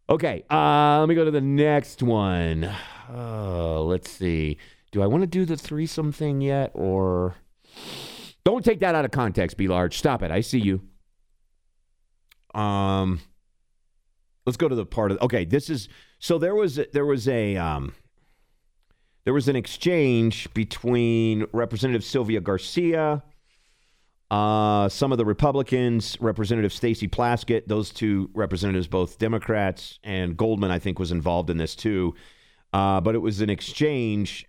Okay, 0.08 0.44
uh, 0.52 1.00
let 1.00 1.10
me 1.10 1.16
go 1.16 1.26
to 1.26 1.32
the 1.32 1.42
next 1.42 2.04
one. 2.04 2.70
Uh, 3.10 3.82
let's 3.82 4.10
see. 4.10 4.58
Do 4.92 5.02
I 5.02 5.08
want 5.08 5.24
to 5.24 5.28
do 5.28 5.46
the 5.46 5.58
threesome 5.58 6.12
thing 6.12 6.42
yet, 6.42 6.72
or 6.76 7.36
don't 8.44 8.64
take 8.64 8.82
that 8.82 8.94
out 8.94 9.04
of 9.04 9.12
context? 9.12 9.58
Be 9.58 9.68
large. 9.68 9.98
Stop 9.98 10.22
it. 10.22 10.30
I 10.30 10.42
see 10.42 10.60
you. 10.60 10.82
Um, 12.54 13.20
let's 14.46 14.58
go 14.58 14.70
to 14.70 14.76
the 14.76 14.86
part 14.86 15.12
of. 15.12 15.20
Okay, 15.22 15.44
this 15.44 15.72
is 15.72 15.90
so 16.20 16.38
there 16.38 16.54
was 16.54 16.80
there 16.94 17.06
was 17.06 17.28
a 17.28 17.58
um, 17.58 17.96
there 19.24 19.34
was 19.34 19.48
an 19.48 19.56
exchange 19.56 20.54
between 20.54 21.46
Representative 21.52 22.04
Sylvia 22.04 22.42
Garcia. 22.42 23.24
Uh, 24.32 24.90
some 24.90 25.12
of 25.12 25.18
the 25.18 25.26
Republicans, 25.26 26.18
Representative 26.20 26.74
Stacey 26.74 27.08
Plaskett, 27.08 27.68
those 27.68 27.92
two 27.92 28.30
representatives, 28.34 28.88
both 28.88 29.20
Democrats, 29.20 30.00
and 30.04 30.36
Goldman, 30.36 30.72
I 30.72 30.80
think, 30.80 30.98
was 30.98 31.12
involved 31.12 31.50
in 31.50 31.58
this 31.58 31.76
too. 31.76 32.16
Uh, 32.74 33.00
but 33.02 33.16
it 33.16 33.20
was 33.20 33.42
an 33.42 33.50
exchange. 33.50 34.48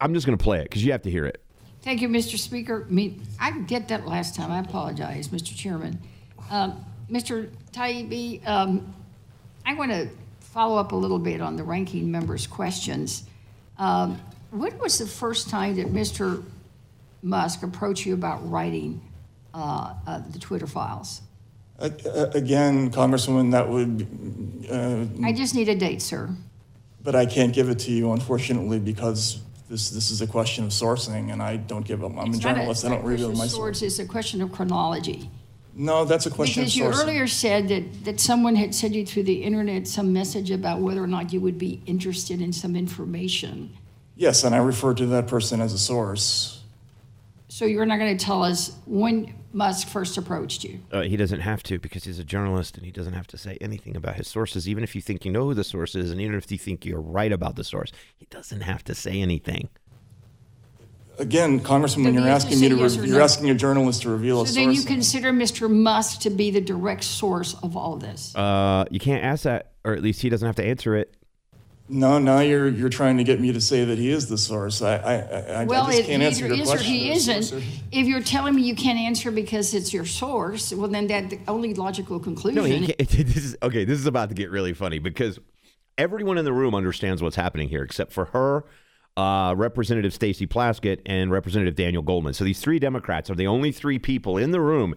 I'm 0.00 0.14
just 0.14 0.26
going 0.26 0.36
to 0.36 0.42
play 0.42 0.60
it 0.60 0.64
because 0.64 0.84
you 0.84 0.92
have 0.92 1.02
to 1.02 1.10
hear 1.10 1.26
it. 1.26 1.42
Thank 1.82 2.02
you, 2.02 2.08
Mr. 2.08 2.38
Speaker. 2.38 2.86
Me, 2.90 3.18
I 3.38 3.58
did 3.60 3.88
that 3.88 4.06
last 4.06 4.34
time. 4.34 4.50
I 4.50 4.60
apologize, 4.60 5.28
Mr. 5.28 5.56
Chairman. 5.56 5.98
Um, 6.50 6.84
Mr. 7.10 7.50
Taibbi, 7.72 8.46
um, 8.46 8.94
I 9.64 9.74
want 9.74 9.90
to 9.90 10.08
follow 10.40 10.78
up 10.78 10.92
a 10.92 10.96
little 10.96 11.18
bit 11.18 11.40
on 11.40 11.56
the 11.56 11.62
ranking 11.62 12.10
member's 12.10 12.46
questions. 12.46 13.24
Um, 13.78 14.20
when 14.50 14.76
was 14.78 14.98
the 14.98 15.06
first 15.06 15.48
time 15.48 15.76
that 15.76 15.92
Mr. 15.92 16.42
Musk 17.22 17.62
approach 17.62 18.06
you 18.06 18.14
about 18.14 18.48
writing 18.50 19.00
uh, 19.54 19.94
uh, 20.06 20.22
the 20.30 20.38
Twitter 20.38 20.66
files? 20.66 21.22
Again, 21.78 22.90
Congresswoman, 22.90 23.52
that 23.52 23.68
would, 23.68 24.06
uh, 24.70 25.26
I 25.26 25.32
just 25.32 25.54
need 25.54 25.68
a 25.70 25.74
date, 25.74 26.02
sir. 26.02 26.28
but 27.02 27.14
I 27.14 27.24
can't 27.24 27.54
give 27.54 27.70
it 27.70 27.78
to 27.80 27.90
you 27.90 28.12
unfortunately 28.12 28.78
because 28.78 29.40
this, 29.70 29.88
this 29.88 30.10
is 30.10 30.20
a 30.20 30.26
question 30.26 30.64
of 30.64 30.70
sourcing 30.70 31.32
and 31.32 31.42
I 31.42 31.56
don't 31.56 31.86
give 31.86 32.04
up. 32.04 32.12
I'm 32.12 32.18
a 32.18 32.22
It's 32.26 32.44
not 32.44 32.56
journalist, 32.56 32.84
I 32.84 32.88
don't 32.90 33.02
a 33.02 33.06
reveal 33.06 33.32
my 33.32 33.44
of 33.44 33.50
source. 33.50 33.80
It's 33.80 33.98
a 33.98 34.04
question 34.04 34.42
of 34.42 34.52
chronology. 34.52 35.30
No, 35.74 36.04
that's 36.04 36.26
a 36.26 36.30
question 36.30 36.62
of 36.62 36.66
Because 36.66 36.76
you 36.76 36.84
earlier 36.84 37.26
said 37.26 37.68
that, 37.68 38.04
that 38.04 38.20
someone 38.20 38.56
had 38.56 38.74
sent 38.74 38.92
you 38.92 39.06
through 39.06 39.22
the 39.22 39.42
internet 39.42 39.86
some 39.86 40.12
message 40.12 40.50
about 40.50 40.80
whether 40.80 41.02
or 41.02 41.06
not 41.06 41.32
you 41.32 41.40
would 41.40 41.58
be 41.58 41.80
interested 41.86 42.42
in 42.42 42.52
some 42.52 42.76
information. 42.76 43.72
Yes, 44.16 44.44
and 44.44 44.54
I 44.54 44.58
refer 44.58 44.92
to 44.94 45.06
that 45.06 45.28
person 45.28 45.62
as 45.62 45.72
a 45.72 45.78
source. 45.78 46.59
So 47.50 47.64
you're 47.64 47.84
not 47.84 47.98
going 47.98 48.16
to 48.16 48.24
tell 48.24 48.44
us 48.44 48.76
when 48.86 49.34
Musk 49.52 49.88
first 49.88 50.16
approached 50.16 50.62
you? 50.62 50.78
Uh, 50.92 51.02
he 51.02 51.16
doesn't 51.16 51.40
have 51.40 51.64
to 51.64 51.80
because 51.80 52.04
he's 52.04 52.20
a 52.20 52.24
journalist 52.24 52.76
and 52.76 52.86
he 52.86 52.92
doesn't 52.92 53.14
have 53.14 53.26
to 53.26 53.36
say 53.36 53.58
anything 53.60 53.96
about 53.96 54.14
his 54.14 54.28
sources, 54.28 54.68
even 54.68 54.84
if 54.84 54.94
you 54.94 55.00
think 55.00 55.24
you 55.24 55.32
know 55.32 55.46
who 55.46 55.54
the 55.54 55.64
source 55.64 55.96
is 55.96 56.12
and 56.12 56.20
even 56.20 56.36
if 56.36 56.50
you 56.52 56.58
think 56.58 56.84
you're 56.84 57.00
right 57.00 57.32
about 57.32 57.56
the 57.56 57.64
source. 57.64 57.90
He 58.16 58.26
doesn't 58.30 58.60
have 58.60 58.84
to 58.84 58.94
say 58.94 59.20
anything. 59.20 59.68
Again, 61.18 61.58
Congresswoman, 61.58 62.04
when 62.04 62.14
you're 62.14 62.22
you 62.22 62.28
have 62.28 62.42
to 62.42 62.46
asking 62.46 62.60
me 62.60 62.68
to, 62.68 62.76
yes 62.76 62.96
re- 62.96 63.02
or 63.02 63.06
you're 63.06 63.18
no. 63.18 63.24
asking 63.24 63.50
a 63.50 63.54
journalist 63.54 64.02
to 64.02 64.10
reveal 64.10 64.42
a 64.42 64.46
source. 64.46 64.54
So 64.54 64.60
then 64.60 64.72
you 64.72 64.84
consider 64.84 65.32
Mr. 65.32 65.68
Musk 65.68 66.20
to 66.20 66.30
be 66.30 66.52
the 66.52 66.60
direct 66.60 67.02
source 67.02 67.56
of 67.64 67.76
all 67.76 67.96
this? 67.96 68.34
Uh, 68.36 68.84
you 68.92 69.00
can't 69.00 69.24
ask 69.24 69.42
that, 69.42 69.72
or 69.84 69.92
at 69.92 70.02
least 70.02 70.22
he 70.22 70.28
doesn't 70.28 70.46
have 70.46 70.56
to 70.56 70.64
answer 70.64 70.94
it. 70.94 71.16
No, 71.92 72.20
now 72.20 72.38
you're, 72.38 72.68
you're 72.68 72.88
trying 72.88 73.18
to 73.18 73.24
get 73.24 73.40
me 73.40 73.52
to 73.52 73.60
say 73.60 73.84
that 73.84 73.98
he 73.98 74.10
is 74.10 74.28
the 74.28 74.38
source. 74.38 74.80
I, 74.80 74.96
I, 74.96 75.14
I, 75.14 75.62
I 75.62 75.64
Well, 75.64 75.86
just 75.86 75.98
it 75.98 76.06
can't 76.06 76.22
answer 76.22 76.44
either 76.44 76.54
your 76.54 76.62
is 76.62 76.72
or 76.72 76.78
he 76.78 77.10
isn't. 77.10 77.64
If 77.90 78.06
you're 78.06 78.22
telling 78.22 78.54
me 78.54 78.62
you 78.62 78.76
can't 78.76 78.98
answer 78.98 79.32
because 79.32 79.74
it's 79.74 79.92
your 79.92 80.04
source, 80.04 80.72
well, 80.72 80.86
then 80.86 81.08
that 81.08 81.30
the 81.30 81.40
only 81.48 81.74
logical 81.74 82.20
conclusion. 82.20 82.62
No, 82.62 82.64
he 82.64 82.86
can't. 82.86 83.10
This 83.30 83.44
is 83.44 83.56
okay. 83.60 83.84
This 83.84 83.98
is 83.98 84.06
about 84.06 84.28
to 84.28 84.36
get 84.36 84.50
really 84.50 84.72
funny 84.72 85.00
because 85.00 85.40
everyone 85.98 86.38
in 86.38 86.44
the 86.44 86.52
room 86.52 86.76
understands 86.76 87.22
what's 87.22 87.36
happening 87.36 87.68
here, 87.68 87.82
except 87.82 88.12
for 88.12 88.26
her, 88.26 88.64
uh, 89.16 89.54
Representative 89.56 90.14
Stacey 90.14 90.46
Plaskett, 90.46 91.00
and 91.06 91.32
Representative 91.32 91.74
Daniel 91.74 92.02
Goldman. 92.02 92.34
So 92.34 92.44
these 92.44 92.60
three 92.60 92.78
Democrats 92.78 93.30
are 93.30 93.34
the 93.34 93.48
only 93.48 93.72
three 93.72 93.98
people 93.98 94.38
in 94.38 94.52
the 94.52 94.60
room 94.60 94.94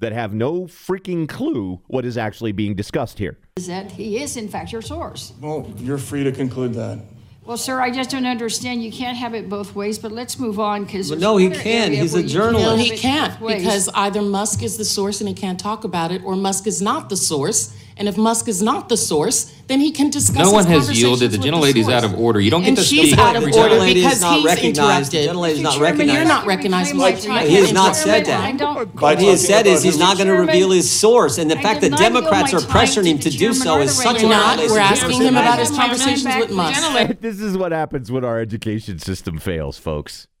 that 0.00 0.12
have 0.12 0.34
no 0.34 0.62
freaking 0.62 1.28
clue 1.28 1.80
what 1.86 2.04
is 2.04 2.18
actually 2.18 2.52
being 2.52 2.74
discussed 2.74 3.18
here. 3.18 3.38
is 3.56 3.66
that 3.66 3.90
he 3.92 4.22
is 4.22 4.36
in 4.36 4.48
fact 4.48 4.72
your 4.72 4.82
source. 4.82 5.32
Well, 5.40 5.72
you're 5.78 5.98
free 5.98 6.24
to 6.24 6.32
conclude 6.32 6.74
that. 6.74 7.00
Well, 7.44 7.56
sir, 7.56 7.80
I 7.80 7.92
just 7.92 8.10
don't 8.10 8.26
understand. 8.26 8.82
You 8.82 8.90
can't 8.90 9.16
have 9.16 9.32
it 9.32 9.48
both 9.48 9.76
ways, 9.76 10.00
but 10.00 10.10
let's 10.10 10.36
move 10.36 10.58
on 10.58 10.84
because 10.84 11.12
no, 11.12 11.36
he 11.36 11.48
can. 11.48 11.92
He's 11.92 12.14
a 12.14 12.22
journalist. 12.24 12.66
No, 12.66 12.76
he 12.76 12.96
can't 12.96 13.38
because 13.40 13.88
either 13.94 14.20
Musk 14.20 14.64
is 14.64 14.76
the 14.76 14.84
source 14.84 15.20
and 15.20 15.28
he 15.28 15.34
can't 15.34 15.58
talk 15.58 15.84
about 15.84 16.10
it, 16.10 16.24
or 16.24 16.34
Musk 16.34 16.66
is 16.66 16.82
not 16.82 17.08
the 17.08 17.16
source 17.16 17.72
And 17.98 18.08
if 18.08 18.18
Musk 18.18 18.46
is 18.46 18.60
not 18.62 18.90
the 18.90 18.96
source, 18.96 19.50
then 19.68 19.80
he 19.80 19.90
can 19.90 20.10
discuss. 20.10 20.36
No 20.36 20.52
one 20.52 20.66
has 20.66 21.00
yielded. 21.00 21.30
The 21.30 21.38
with 21.38 21.46
gentlelady's 21.46 21.86
source. 21.86 21.94
out 21.94 22.04
of 22.04 22.14
order. 22.14 22.40
You 22.40 22.50
don't 22.50 22.62
get 22.62 22.76
to 22.76 22.82
she's 22.82 23.12
speak 23.12 23.18
out 23.18 23.36
of 23.36 23.42
order 23.44 23.82
because 23.86 24.20
not 24.20 24.36
he's 24.36 24.44
recognized. 24.44 25.14
interrupted. 25.14 25.30
Gentlelady's 25.30 25.60
not 25.62 25.72
Mr. 25.72 25.78
Chairman, 25.78 25.82
recognized. 25.82 26.14
You're 26.14 26.28
not 26.28 26.46
recognized. 26.46 26.96
What 26.96 27.48
he 27.48 27.54
has 27.54 27.72
not 27.72 27.96
said 27.96 28.26
that. 28.26 28.60
What 29.00 29.18
he 29.18 29.28
has 29.28 29.46
said 29.46 29.66
is 29.66 29.82
he's 29.82 29.98
not 29.98 30.18
going 30.18 30.28
to 30.28 30.34
reveal 30.34 30.70
his 30.72 30.90
source, 30.90 31.38
and 31.38 31.50
the 31.50 31.58
I 31.58 31.62
fact 31.62 31.80
that 31.80 31.96
Democrats 31.96 32.52
are 32.52 32.58
pressuring 32.58 33.06
him 33.06 33.18
to 33.20 33.30
do 33.30 33.54
so 33.54 33.80
is 33.80 33.96
such 33.96 34.22
a 34.22 34.26
We're 34.26 34.30
not. 34.30 34.58
We're 34.58 34.78
asking 34.78 35.22
him 35.22 35.36
about 35.36 35.58
his 35.58 35.70
conversations 35.70 36.36
with 36.36 36.50
Musk. 36.50 37.20
this 37.20 37.40
is 37.40 37.56
what 37.56 37.72
happens 37.72 38.12
when 38.12 38.24
our 38.24 38.38
education 38.38 38.98
system 38.98 39.38
fails, 39.38 39.78
folks. 39.78 40.28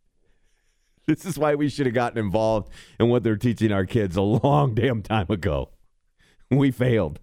This 1.06 1.24
is 1.24 1.38
why 1.38 1.54
we 1.54 1.68
should 1.68 1.86
have 1.86 1.94
gotten 1.94 2.18
involved 2.18 2.68
in 2.98 3.08
what 3.08 3.22
they're 3.22 3.36
teaching 3.36 3.70
our 3.70 3.86
kids 3.86 4.16
a 4.16 4.22
long 4.22 4.74
damn 4.74 5.02
time 5.02 5.26
ago. 5.28 5.70
We 6.50 6.72
failed. 6.72 7.20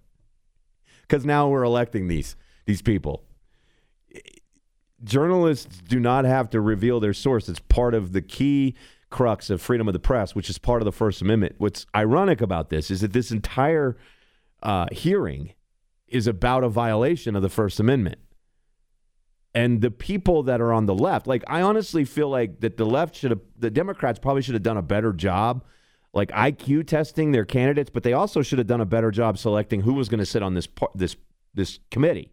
Because 1.08 1.24
now 1.24 1.48
we're 1.48 1.62
electing 1.62 2.08
these 2.08 2.36
these 2.66 2.82
people. 2.82 3.24
Journalists 5.02 5.78
do 5.86 6.00
not 6.00 6.24
have 6.24 6.48
to 6.50 6.60
reveal 6.60 6.98
their 6.98 7.12
source. 7.12 7.48
It's 7.48 7.60
part 7.60 7.94
of 7.94 8.12
the 8.12 8.22
key 8.22 8.74
crux 9.10 9.50
of 9.50 9.60
freedom 9.60 9.86
of 9.86 9.92
the 9.92 10.00
press, 10.00 10.34
which 10.34 10.48
is 10.48 10.58
part 10.58 10.80
of 10.80 10.86
the 10.86 10.92
First 10.92 11.20
Amendment. 11.20 11.56
What's 11.58 11.86
ironic 11.94 12.40
about 12.40 12.70
this 12.70 12.90
is 12.90 13.02
that 13.02 13.12
this 13.12 13.30
entire 13.30 13.96
uh, 14.62 14.86
hearing 14.92 15.52
is 16.08 16.26
about 16.26 16.64
a 16.64 16.68
violation 16.68 17.36
of 17.36 17.42
the 17.42 17.48
First 17.48 17.78
Amendment. 17.78 18.18
And 19.54 19.82
the 19.82 19.90
people 19.90 20.42
that 20.44 20.60
are 20.60 20.72
on 20.72 20.86
the 20.86 20.94
left, 20.94 21.26
like 21.26 21.44
I 21.46 21.60
honestly 21.60 22.04
feel 22.04 22.28
like 22.28 22.60
that 22.60 22.76
the 22.76 22.86
left 22.86 23.14
should 23.14 23.30
have, 23.30 23.40
the 23.56 23.70
Democrats 23.70 24.18
probably 24.18 24.42
should 24.42 24.54
have 24.54 24.64
done 24.64 24.76
a 24.76 24.82
better 24.82 25.12
job, 25.12 25.64
like 26.14 26.30
IQ 26.30 26.86
testing 26.86 27.32
their 27.32 27.44
candidates, 27.44 27.90
but 27.90 28.02
they 28.02 28.12
also 28.12 28.42
should 28.42 28.58
have 28.58 28.66
done 28.66 28.80
a 28.80 28.86
better 28.86 29.10
job 29.10 29.36
selecting 29.36 29.82
who 29.82 29.94
was 29.94 30.08
going 30.08 30.20
to 30.20 30.26
sit 30.26 30.42
on 30.42 30.54
this 30.54 30.66
par- 30.66 30.90
this 30.94 31.16
this 31.54 31.78
committee, 31.90 32.32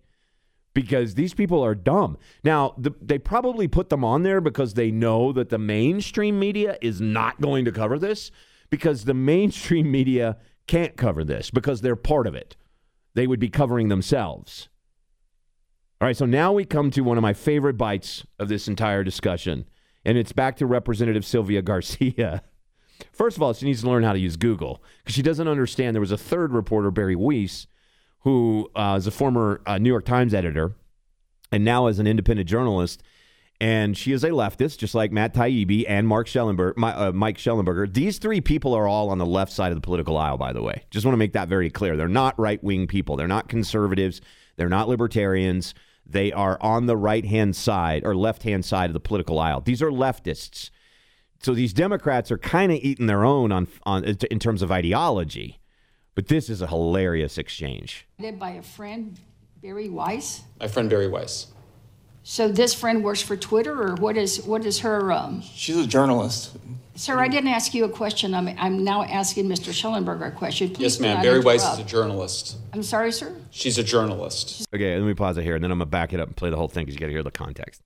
because 0.73 1.15
these 1.15 1.33
people 1.33 1.63
are 1.63 1.75
dumb. 1.75 2.17
Now 2.43 2.73
the, 2.77 2.91
they 3.01 3.17
probably 3.19 3.67
put 3.67 3.89
them 3.89 4.03
on 4.03 4.23
there 4.23 4.41
because 4.41 4.73
they 4.73 4.91
know 4.91 5.31
that 5.33 5.49
the 5.49 5.59
mainstream 5.59 6.39
media 6.39 6.77
is 6.81 7.01
not 7.01 7.41
going 7.41 7.65
to 7.65 7.71
cover 7.71 7.99
this, 7.99 8.31
because 8.69 9.05
the 9.05 9.13
mainstream 9.13 9.91
media 9.91 10.37
can't 10.67 10.95
cover 10.95 11.23
this 11.23 11.51
because 11.51 11.81
they're 11.81 11.95
part 11.95 12.27
of 12.27 12.35
it. 12.35 12.55
They 13.13 13.27
would 13.27 13.39
be 13.39 13.49
covering 13.49 13.89
themselves. 13.89 14.69
All 15.99 16.07
right, 16.07 16.17
so 16.17 16.25
now 16.25 16.51
we 16.51 16.65
come 16.65 16.89
to 16.91 17.01
one 17.01 17.17
of 17.17 17.21
my 17.21 17.33
favorite 17.33 17.77
bites 17.77 18.25
of 18.39 18.47
this 18.49 18.67
entire 18.67 19.03
discussion, 19.03 19.65
and 20.03 20.17
it's 20.17 20.31
back 20.31 20.55
to 20.57 20.65
Representative 20.65 21.25
Sylvia 21.25 21.61
Garcia. 21.61 22.43
First 23.11 23.37
of 23.37 23.43
all, 23.43 23.53
she 23.53 23.65
needs 23.65 23.81
to 23.81 23.89
learn 23.89 24.03
how 24.03 24.13
to 24.13 24.19
use 24.19 24.35
Google 24.35 24.83
because 24.99 25.15
she 25.15 25.21
doesn't 25.21 25.47
understand. 25.47 25.95
There 25.95 26.01
was 26.01 26.11
a 26.11 26.17
third 26.17 26.53
reporter, 26.53 26.91
Bari 26.91 27.15
Weiss, 27.15 27.67
who 28.19 28.69
uh, 28.75 28.95
is 28.97 29.07
a 29.07 29.11
former 29.11 29.61
uh, 29.65 29.77
New 29.77 29.89
York 29.89 30.05
Times 30.05 30.33
editor 30.33 30.75
and 31.51 31.65
now 31.65 31.87
is 31.87 31.99
an 31.99 32.07
independent 32.07 32.47
journalist. 32.47 33.03
And 33.59 33.95
she 33.95 34.11
is 34.11 34.23
a 34.23 34.29
leftist, 34.29 34.79
just 34.79 34.95
like 34.95 35.11
Matt 35.11 35.35
Taibbi 35.35 35.85
and 35.87 36.07
Mark 36.07 36.27
Schellenberg, 36.27 36.77
my, 36.77 36.95
uh, 36.95 37.11
Mike 37.11 37.37
Shellenberger. 37.37 37.93
These 37.93 38.17
three 38.17 38.41
people 38.41 38.73
are 38.73 38.87
all 38.87 39.11
on 39.11 39.19
the 39.19 39.25
left 39.25 39.51
side 39.51 39.71
of 39.71 39.75
the 39.75 39.81
political 39.81 40.17
aisle, 40.17 40.37
by 40.37 40.51
the 40.51 40.63
way. 40.63 40.83
Just 40.89 41.05
want 41.05 41.13
to 41.13 41.17
make 41.17 41.33
that 41.33 41.47
very 41.47 41.69
clear. 41.69 41.95
They're 41.95 42.07
not 42.07 42.39
right 42.39 42.63
wing 42.63 42.87
people. 42.87 43.15
They're 43.15 43.27
not 43.27 43.49
conservatives. 43.49 44.19
They're 44.55 44.67
not 44.67 44.89
libertarians. 44.89 45.75
They 46.07 46.31
are 46.31 46.57
on 46.59 46.87
the 46.87 46.97
right 46.97 47.23
hand 47.23 47.55
side 47.55 48.03
or 48.03 48.15
left 48.15 48.41
hand 48.41 48.65
side 48.65 48.89
of 48.89 48.93
the 48.93 48.99
political 48.99 49.37
aisle. 49.37 49.61
These 49.61 49.83
are 49.83 49.91
leftists. 49.91 50.71
So 51.41 51.55
these 51.55 51.73
Democrats 51.73 52.31
are 52.31 52.37
kind 52.37 52.71
of 52.71 52.77
eating 52.81 53.07
their 53.07 53.25
own 53.25 53.51
on, 53.51 53.67
on 53.83 54.03
in 54.03 54.39
terms 54.39 54.61
of 54.61 54.71
ideology. 54.71 55.59
But 56.13 56.27
this 56.27 56.49
is 56.49 56.61
a 56.61 56.67
hilarious 56.67 57.37
exchange. 57.37 58.05
Led 58.19 58.37
by 58.37 58.51
a 58.51 58.61
friend, 58.61 59.19
Bari 59.61 59.89
Weiss. 59.89 60.41
My 60.59 60.67
friend 60.67 60.89
Bari 60.89 61.07
Weiss. 61.07 61.47
So 62.23 62.47
this 62.47 62.75
friend 62.75 63.03
works 63.03 63.21
for 63.23 63.35
Twitter, 63.35 63.73
or 63.81 63.95
what 63.95 64.15
is 64.17 64.43
what 64.45 64.63
is 64.65 64.79
her? 64.79 65.11
Um, 65.11 65.41
She's 65.41 65.77
a 65.77 65.87
journalist. 65.87 66.55
sir, 66.93 67.17
I 67.17 67.27
didn't 67.27 67.49
ask 67.49 67.73
you 67.73 67.85
a 67.85 67.89
question. 67.89 68.35
I'm 68.35 68.49
I'm 68.59 68.83
now 68.83 69.03
asking 69.03 69.47
Mr. 69.47 69.71
Shellenberger 69.71 70.27
a 70.27 70.31
question. 70.31 70.69
Please 70.69 70.81
Yes, 70.83 70.99
ma'am. 70.99 71.15
not 71.15 71.23
Bari 71.23 71.39
Weiss 71.39 71.63
is 71.73 71.79
a 71.79 71.83
journalist. 71.83 72.57
I'm 72.73 72.83
sorry, 72.83 73.11
sir. 73.11 73.35
She's 73.49 73.79
a 73.79 73.83
journalist. 73.83 74.67
Okay, 74.75 74.95
let 74.95 75.07
me 75.07 75.15
pause 75.15 75.37
it 75.37 75.43
here, 75.43 75.55
and 75.55 75.63
then 75.63 75.71
I'm 75.71 75.79
gonna 75.79 75.89
back 75.89 76.13
it 76.13 76.19
up 76.19 76.27
and 76.27 76.37
play 76.37 76.51
the 76.51 76.57
whole 76.57 76.67
thing 76.67 76.85
because 76.85 76.93
you 76.93 76.99
got 76.99 77.07
to 77.07 77.13
hear 77.13 77.23
the 77.23 77.31
context. 77.31 77.81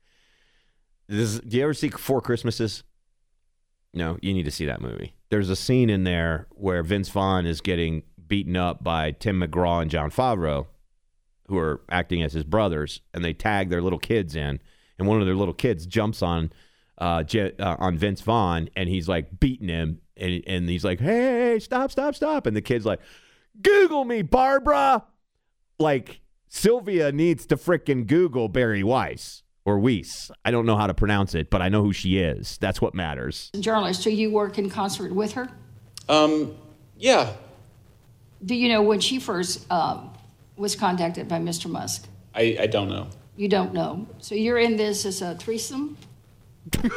This 1.08 1.36
is, 1.36 1.40
do 1.40 1.56
you 1.56 1.64
ever 1.64 1.74
see 1.74 1.88
Four 1.90 2.20
Christmases? 2.20 2.84
No, 3.96 4.18
you 4.22 4.34
need 4.34 4.44
to 4.44 4.52
see 4.52 4.66
that 4.66 4.82
movie. 4.82 5.16
There's 5.30 5.50
a 5.50 5.56
scene 5.56 5.90
in 5.90 6.04
there 6.04 6.48
where 6.52 6.84
Vince 6.84 7.10
Vaughn 7.10 7.46
is 7.46 7.62
getting 7.62 8.04
beaten 8.28 8.58
up 8.58 8.84
by 8.84 9.12
Tim 9.12 9.42
McGraw 9.42 9.82
and 9.82 9.90
Jon 9.90 10.12
Favreau, 10.12 10.68
who 11.48 11.58
are 11.58 11.82
acting 11.90 12.22
as 12.22 12.34
his 12.34 12.44
brothers, 12.44 13.02
and 13.14 13.24
they 13.24 13.34
tag 13.34 13.70
their 13.70 13.82
little 13.82 14.00
kids 14.00 14.36
in, 14.36 14.60
and 15.00 15.08
one 15.08 15.22
of 15.22 15.26
their 15.26 15.36
little 15.36 15.54
kids 15.54 15.86
jumps 15.86 16.22
on 16.22 16.52
uh, 16.98 17.24
uh 17.34 17.76
on 17.80 17.98
Vince 17.98 18.22
Vaughn, 18.22 18.70
and 18.76 18.90
he's 18.90 19.08
like 19.08 19.40
beating 19.40 19.70
him, 19.70 20.02
and 20.18 20.44
and 20.46 20.70
he's 20.70 20.84
like, 20.84 21.00
"Hey, 21.00 21.58
stop, 21.60 21.90
stop, 21.90 22.16
stop!" 22.16 22.46
And 22.46 22.56
the 22.56 22.62
kid's 22.62 22.86
like, 22.86 23.00
"Google 23.62 24.04
me, 24.04 24.22
Barbara." 24.22 25.06
Like 25.80 26.22
Sylvia 26.48 27.12
needs 27.12 27.46
to 27.48 27.58
frickin' 27.58 28.08
Google 28.08 28.50
Bari 28.50 28.84
Weiss 28.84 29.44
or 29.66 29.80
Weiss. 29.80 30.32
I 30.46 30.52
don't 30.52 30.66
know 30.66 30.78
how 30.78 30.88
to 30.88 30.94
pronounce 30.94 31.36
it, 31.36 31.50
but 31.50 31.62
I 31.62 31.70
know 31.70 31.84
who 31.84 31.92
she 31.92 32.20
is. 32.20 32.58
That's 32.60 32.80
what 32.80 32.94
matters. 32.94 33.52
Journalist. 33.60 34.04
So 34.04 34.10
you 34.10 34.32
work 34.32 34.58
in 34.58 34.70
concert 34.70 35.14
with 35.14 35.34
her? 35.34 35.50
Um, 36.08 36.56
yeah. 36.98 37.34
Do 38.46 38.54
you 38.56 38.70
know 38.70 38.84
when 38.84 39.00
she 39.00 39.20
first 39.20 39.70
um, 39.72 40.14
was 40.56 40.76
contacted 40.76 41.28
by 41.28 41.40
Mr. 41.40 41.70
Musk? 41.70 42.08
I, 42.36 42.58
I 42.62 42.68
don't 42.68 42.90
know. 42.90 43.08
You 43.36 43.50
don't 43.50 43.74
know. 43.74 44.08
So 44.20 44.36
you're 44.36 44.60
in 44.60 44.78
this 44.78 45.06
as 45.06 45.22
a 45.22 45.36
threesome? 45.36 45.98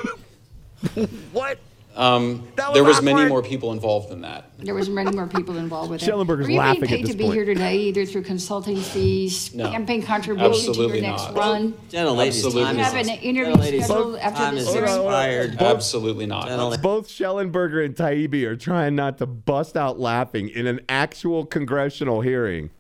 what? 1.33 1.59
Um, 1.98 2.46
was 2.56 2.74
there 2.74 2.84
was 2.84 3.02
many 3.02 3.28
more 3.28 3.42
people 3.42 3.72
involved 3.72 4.08
than 4.08 4.20
that. 4.20 4.52
There 4.58 4.74
was 4.74 4.88
many 4.88 5.11
more 5.11 5.26
people 5.26 5.56
involved 5.56 5.90
with 5.90 6.00
it. 6.00 6.08
Shellenberger's 6.08 6.46
Are 6.46 6.50
you 6.52 6.56
laughing 6.58 6.82
being 6.82 6.92
at 6.92 6.96
paid 6.96 7.04
this 7.06 7.11
to 7.11 7.18
be 7.18 7.24
point. 7.24 7.34
here 7.34 7.44
today, 7.44 7.76
either 7.76 8.06
through 8.06 8.22
consulting 8.22 8.76
fees, 8.76 9.52
No. 9.52 9.68
campaign 9.68 10.02
contribution 10.02 10.74
to 10.74 10.80
your 10.80 11.00
next 11.00 11.24
not. 11.24 11.34
run? 11.34 11.72
Gentlelady's 11.90 12.37
Absolutely 12.37 12.62
time 12.62 12.78
You 12.78 12.84
have 12.84 12.94
an 12.94 13.08
interview 13.08 13.52
Gentlelady's 13.52 13.84
scheduled 13.87 14.16
after 14.18 14.38
time 14.38 14.54
this 14.54 14.68
is 14.68 14.74
hearing? 14.74 14.88
expired. 14.88 15.56
Absolutely 15.61 16.26
not. 16.26 16.80
Both 16.80 17.08
Shellenberger 17.08 17.84
and 17.84 17.96
Taibbi 17.96 18.44
are 18.44 18.56
trying 18.56 18.94
not 18.94 19.18
to 19.18 19.26
bust 19.26 19.76
out 19.76 19.98
laughing 19.98 20.50
in 20.50 20.68
an 20.68 20.80
actual 20.88 21.46
congressional 21.46 22.20
hearing 22.20 22.70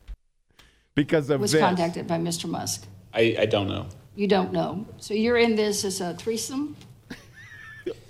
because 0.94 1.28
of 1.28 1.40
this. 1.40 1.46
Was 1.46 1.52
this. 1.52 1.60
contacted 1.60 2.06
by 2.06 2.18
Mr. 2.18 2.48
Musk. 2.48 2.86
I, 3.12 3.34
I 3.40 3.46
don't 3.46 3.66
know. 3.66 3.86
You 4.14 4.28
don't 4.28 4.52
know. 4.52 4.86
So 4.98 5.12
you're 5.14 5.38
in 5.38 5.56
this 5.56 5.84
as 5.84 6.00
a 6.00 6.14
threesome? 6.14 6.76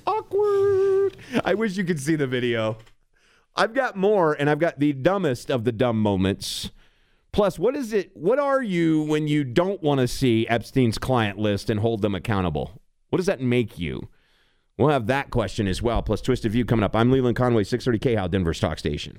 Awkward. 0.08 1.16
I 1.44 1.52
wish 1.54 1.76
you 1.76 1.84
could 1.84 2.00
see 2.00 2.16
the 2.16 2.26
video. 2.26 2.78
I've 3.54 3.74
got 3.74 3.94
more, 3.94 4.32
and 4.32 4.48
I've 4.48 4.58
got 4.58 4.78
the 4.78 4.94
dumbest 4.94 5.50
of 5.50 5.64
the 5.64 5.72
dumb 5.72 6.00
moments. 6.00 6.70
Plus, 7.30 7.58
what 7.58 7.76
is 7.76 7.92
it? 7.92 8.16
What 8.16 8.38
are 8.38 8.62
you 8.62 9.02
when 9.02 9.28
you 9.28 9.44
don't 9.44 9.82
want 9.82 10.00
to 10.00 10.08
see 10.08 10.46
Epstein's 10.48 10.96
client 10.96 11.38
list 11.38 11.68
and 11.68 11.80
hold 11.80 12.00
them 12.00 12.14
accountable? 12.14 12.80
What 13.10 13.18
does 13.18 13.26
that 13.26 13.40
make 13.40 13.78
you? 13.78 14.08
We'll 14.78 14.88
have 14.88 15.08
that 15.08 15.30
question 15.30 15.68
as 15.68 15.82
well. 15.82 16.02
Plus, 16.02 16.22
Twisted 16.22 16.52
View 16.52 16.64
coming 16.64 16.84
up. 16.84 16.96
I'm 16.96 17.10
Leland 17.10 17.36
Conway, 17.36 17.64
630 17.64 17.98
K 17.98 18.14
How, 18.14 18.28
Denver's 18.28 18.60
Talk 18.60 18.78
Station. 18.78 19.18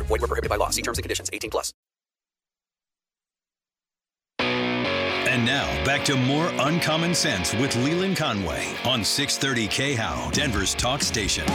Void 0.11 0.19
were 0.19 0.27
prohibited 0.27 0.49
by 0.49 0.57
law. 0.57 0.69
See 0.71 0.81
terms 0.81 0.97
and 0.97 1.03
conditions. 1.03 1.29
18 1.31 1.49
plus. 1.51 1.73
And 4.39 5.45
now 5.45 5.65
back 5.85 6.03
to 6.05 6.17
more 6.17 6.51
Uncommon 6.59 7.15
Sense 7.15 7.53
with 7.53 7.73
Leland 7.77 8.17
Conway 8.17 8.75
on 8.83 9.05
630 9.05 9.95
KHOW, 9.95 10.31
Denver's 10.31 10.75
talk 10.75 11.01
station. 11.01 11.47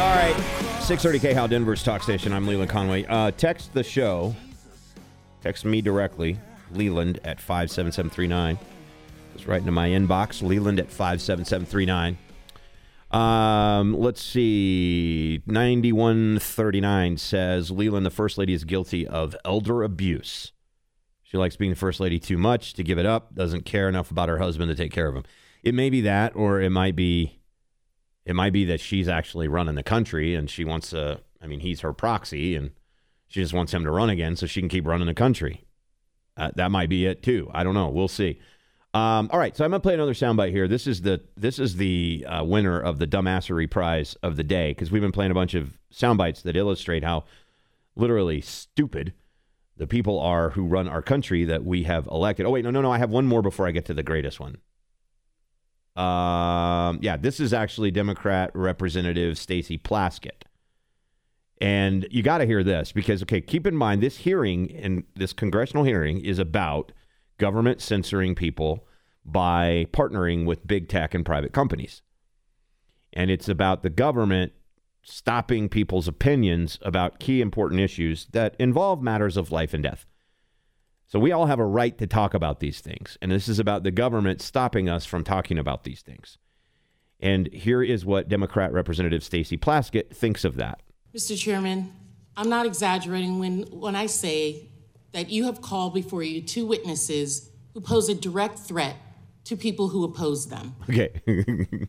All 0.00 0.14
right. 0.16 0.34
630 0.80 1.18
K 1.18 1.34
How 1.34 1.46
Denver's 1.46 1.82
Talk 1.82 2.02
Station. 2.02 2.32
I'm 2.32 2.46
Leland 2.46 2.70
Conway. 2.70 3.04
Uh, 3.04 3.30
text 3.32 3.74
the 3.74 3.82
show. 3.82 4.34
Text 5.42 5.66
me 5.66 5.82
directly, 5.82 6.38
Leland 6.72 7.18
at 7.24 7.40
57739. 7.40 8.77
Right 9.46 9.60
into 9.60 9.72
my 9.72 9.88
inbox, 9.88 10.42
Leland 10.42 10.80
at 10.80 10.90
57739. 10.90 12.18
Um, 13.10 13.98
let's 13.98 14.22
see. 14.22 15.42
9139 15.46 17.16
says 17.16 17.70
Leland, 17.70 18.04
the 18.04 18.10
first 18.10 18.36
lady, 18.38 18.52
is 18.52 18.64
guilty 18.64 19.06
of 19.06 19.34
elder 19.44 19.82
abuse. 19.82 20.52
She 21.22 21.36
likes 21.36 21.56
being 21.56 21.70
the 21.70 21.76
first 21.76 22.00
lady 22.00 22.18
too 22.18 22.38
much 22.38 22.74
to 22.74 22.82
give 22.82 22.98
it 22.98 23.06
up, 23.06 23.34
doesn't 23.34 23.64
care 23.64 23.88
enough 23.88 24.10
about 24.10 24.28
her 24.28 24.38
husband 24.38 24.70
to 24.70 24.74
take 24.74 24.92
care 24.92 25.08
of 25.08 25.14
him. 25.14 25.24
It 25.62 25.74
may 25.74 25.90
be 25.90 26.00
that, 26.02 26.34
or 26.36 26.60
it 26.60 26.70
might 26.70 26.96
be 26.96 27.40
it 28.24 28.34
might 28.34 28.52
be 28.52 28.66
that 28.66 28.80
she's 28.80 29.08
actually 29.08 29.48
running 29.48 29.74
the 29.74 29.82
country 29.82 30.34
and 30.34 30.50
she 30.50 30.64
wants 30.64 30.90
to 30.90 31.20
I 31.40 31.46
mean, 31.46 31.60
he's 31.60 31.80
her 31.80 31.92
proxy 31.92 32.56
and 32.56 32.70
she 33.26 33.40
just 33.40 33.52
wants 33.52 33.72
him 33.72 33.84
to 33.84 33.90
run 33.90 34.10
again 34.10 34.36
so 34.36 34.46
she 34.46 34.60
can 34.60 34.68
keep 34.68 34.86
running 34.86 35.06
the 35.06 35.14
country. 35.14 35.64
Uh, 36.36 36.50
that 36.56 36.70
might 36.70 36.88
be 36.88 37.06
it 37.06 37.22
too. 37.22 37.50
I 37.52 37.64
don't 37.64 37.74
know. 37.74 37.88
We'll 37.88 38.08
see. 38.08 38.38
Um, 38.94 39.28
all 39.32 39.38
right, 39.38 39.54
so 39.56 39.64
I'm 39.64 39.70
gonna 39.70 39.80
play 39.80 39.94
another 39.94 40.14
soundbite 40.14 40.50
here. 40.50 40.66
This 40.66 40.86
is 40.86 41.02
the 41.02 41.20
this 41.36 41.58
is 41.58 41.76
the 41.76 42.24
uh, 42.26 42.42
winner 42.44 42.80
of 42.80 42.98
the 42.98 43.06
dumbassery 43.06 43.70
prize 43.70 44.16
of 44.22 44.36
the 44.36 44.44
day 44.44 44.70
because 44.70 44.90
we've 44.90 45.02
been 45.02 45.12
playing 45.12 45.30
a 45.30 45.34
bunch 45.34 45.54
of 45.54 45.78
soundbites 45.92 46.42
that 46.42 46.56
illustrate 46.56 47.04
how 47.04 47.24
literally 47.96 48.40
stupid 48.40 49.12
the 49.76 49.86
people 49.86 50.18
are 50.18 50.50
who 50.50 50.64
run 50.64 50.88
our 50.88 51.02
country 51.02 51.44
that 51.44 51.64
we 51.64 51.82
have 51.84 52.06
elected. 52.06 52.46
Oh 52.46 52.50
wait, 52.50 52.64
no, 52.64 52.70
no, 52.70 52.80
no. 52.80 52.90
I 52.90 52.98
have 52.98 53.10
one 53.10 53.26
more 53.26 53.42
before 53.42 53.66
I 53.66 53.72
get 53.72 53.84
to 53.86 53.94
the 53.94 54.02
greatest 54.02 54.40
one. 54.40 54.56
Um, 55.98 57.00
yeah, 57.02 57.16
this 57.16 57.40
is 57.40 57.52
actually 57.52 57.90
Democrat 57.90 58.52
Representative 58.54 59.36
Stacey 59.36 59.76
Plaskett. 59.76 60.44
And 61.60 62.06
you 62.10 62.22
got 62.22 62.38
to 62.38 62.46
hear 62.46 62.62
this 62.62 62.92
because, 62.92 63.20
okay, 63.24 63.40
keep 63.40 63.66
in 63.66 63.76
mind 63.76 64.00
this 64.00 64.18
hearing 64.18 64.70
and 64.76 65.02
this 65.16 65.32
congressional 65.32 65.82
hearing 65.82 66.20
is 66.20 66.38
about 66.38 66.92
government 67.38 67.80
censoring 67.80 68.34
people 68.34 68.86
by 69.24 69.86
partnering 69.92 70.44
with 70.44 70.66
big 70.66 70.88
tech 70.88 71.14
and 71.14 71.24
private 71.24 71.52
companies. 71.52 72.02
And 73.12 73.30
it's 73.30 73.48
about 73.48 73.82
the 73.82 73.90
government 73.90 74.52
stopping 75.02 75.68
people's 75.68 76.08
opinions 76.08 76.78
about 76.82 77.18
key 77.18 77.40
important 77.40 77.80
issues 77.80 78.26
that 78.32 78.54
involve 78.58 79.02
matters 79.02 79.36
of 79.36 79.50
life 79.50 79.72
and 79.72 79.82
death. 79.82 80.04
So 81.06 81.18
we 81.18 81.32
all 81.32 81.46
have 81.46 81.58
a 81.58 81.64
right 81.64 81.96
to 81.96 82.06
talk 82.06 82.34
about 82.34 82.60
these 82.60 82.80
things. 82.80 83.16
And 83.22 83.32
this 83.32 83.48
is 83.48 83.58
about 83.58 83.82
the 83.82 83.90
government 83.90 84.42
stopping 84.42 84.90
us 84.90 85.06
from 85.06 85.24
talking 85.24 85.58
about 85.58 85.84
these 85.84 86.02
things. 86.02 86.36
And 87.20 87.52
here 87.52 87.82
is 87.82 88.04
what 88.04 88.28
Democrat 88.28 88.72
Representative 88.72 89.24
Stacey 89.24 89.56
Plaskett 89.56 90.10
thinks 90.14 90.44
of 90.44 90.56
that. 90.56 90.82
Mr. 91.14 91.36
Chairman, 91.36 91.92
I'm 92.36 92.50
not 92.50 92.66
exaggerating 92.66 93.38
when, 93.38 93.62
when 93.70 93.96
I 93.96 94.06
say 94.06 94.68
that 95.12 95.30
you 95.30 95.44
have 95.44 95.60
called 95.60 95.94
before 95.94 96.22
you 96.22 96.42
two 96.42 96.66
witnesses 96.66 97.50
who 97.74 97.80
pose 97.80 98.08
a 98.08 98.14
direct 98.14 98.58
threat 98.58 98.96
to 99.44 99.56
people 99.56 99.88
who 99.88 100.04
oppose 100.04 100.48
them. 100.48 100.76
Okay. 100.88 101.20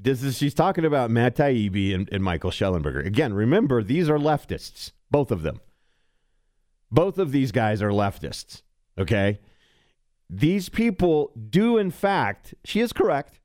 this 0.00 0.22
is 0.22 0.36
she's 0.36 0.54
talking 0.54 0.84
about 0.84 1.10
Matt 1.10 1.36
Taibbi 1.36 1.94
and, 1.94 2.08
and 2.10 2.22
Michael 2.22 2.50
Shellenberger. 2.50 3.04
Again, 3.04 3.32
remember 3.34 3.82
these 3.82 4.08
are 4.08 4.18
leftists, 4.18 4.92
both 5.10 5.30
of 5.30 5.42
them. 5.42 5.60
Both 6.90 7.18
of 7.18 7.30
these 7.30 7.52
guys 7.52 7.82
are 7.82 7.90
leftists. 7.90 8.62
Okay. 8.98 9.38
These 10.28 10.68
people 10.68 11.32
do, 11.48 11.76
in 11.76 11.90
fact, 11.90 12.54
she 12.64 12.80
is 12.80 12.92
correct. 12.92 13.39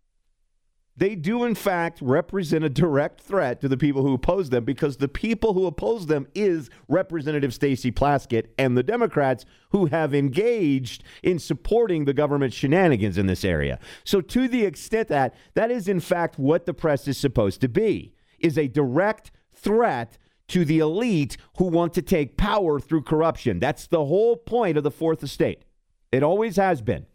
They 0.97 1.15
do, 1.15 1.43
in 1.43 1.55
fact, 1.55 1.99
represent 2.01 2.63
a 2.63 2.69
direct 2.69 3.19
threat 3.19 3.59
to 3.59 3.67
the 3.67 3.75
people 3.75 4.01
who 4.01 4.13
oppose 4.13 4.49
them 4.49 4.63
because 4.63 4.97
the 4.97 5.09
people 5.09 5.53
who 5.53 5.65
oppose 5.65 6.05
them 6.05 6.27
is 6.33 6.69
Representative 6.87 7.53
Stacey 7.53 7.91
Plaskett 7.91 8.47
and 8.57 8.77
the 8.77 8.83
Democrats 8.83 9.45
who 9.71 9.87
have 9.87 10.15
engaged 10.15 11.03
in 11.21 11.37
supporting 11.37 12.05
the 12.05 12.13
government 12.13 12.53
shenanigans 12.53 13.17
in 13.17 13.25
this 13.25 13.43
area. 13.43 13.77
So, 14.05 14.21
to 14.21 14.47
the 14.47 14.63
extent 14.63 15.09
that 15.09 15.35
that 15.53 15.69
is, 15.69 15.89
in 15.89 15.99
fact, 15.99 16.39
what 16.39 16.65
the 16.65 16.73
press 16.73 17.09
is 17.09 17.17
supposed 17.17 17.59
to 17.61 17.67
be, 17.67 18.13
is 18.39 18.57
a 18.57 18.69
direct 18.69 19.31
threat 19.53 20.17
to 20.47 20.63
the 20.63 20.79
elite 20.79 21.35
who 21.57 21.65
want 21.65 21.93
to 21.95 22.01
take 22.01 22.37
power 22.37 22.79
through 22.79 23.01
corruption. 23.01 23.59
That's 23.59 23.87
the 23.87 24.05
whole 24.05 24.37
point 24.37 24.77
of 24.77 24.83
the 24.83 24.91
Fourth 24.91 25.23
Estate. 25.23 25.63
It 26.11 26.23
always 26.23 26.55
has 26.55 26.81
been. 26.81 27.05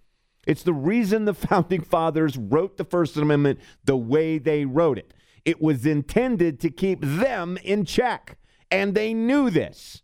It's 0.47 0.63
the 0.63 0.73
reason 0.73 1.25
the 1.25 1.35
founding 1.49 1.83
fathers 1.83 2.37
wrote 2.37 2.77
the 2.77 2.85
First 2.85 3.17
Amendment 3.17 3.61
the 3.85 3.97
way 3.97 4.39
they 4.39 4.65
wrote 4.65 4.99
it. 4.99 5.15
It 5.45 5.61
was 5.61 5.87
intended 5.87 6.61
to 6.61 6.71
keep 6.71 7.01
them 7.01 7.59
in 7.65 7.85
check, 7.85 8.39
and 8.71 8.95
they 8.95 9.15
knew 9.15 9.51
this. 9.51 10.03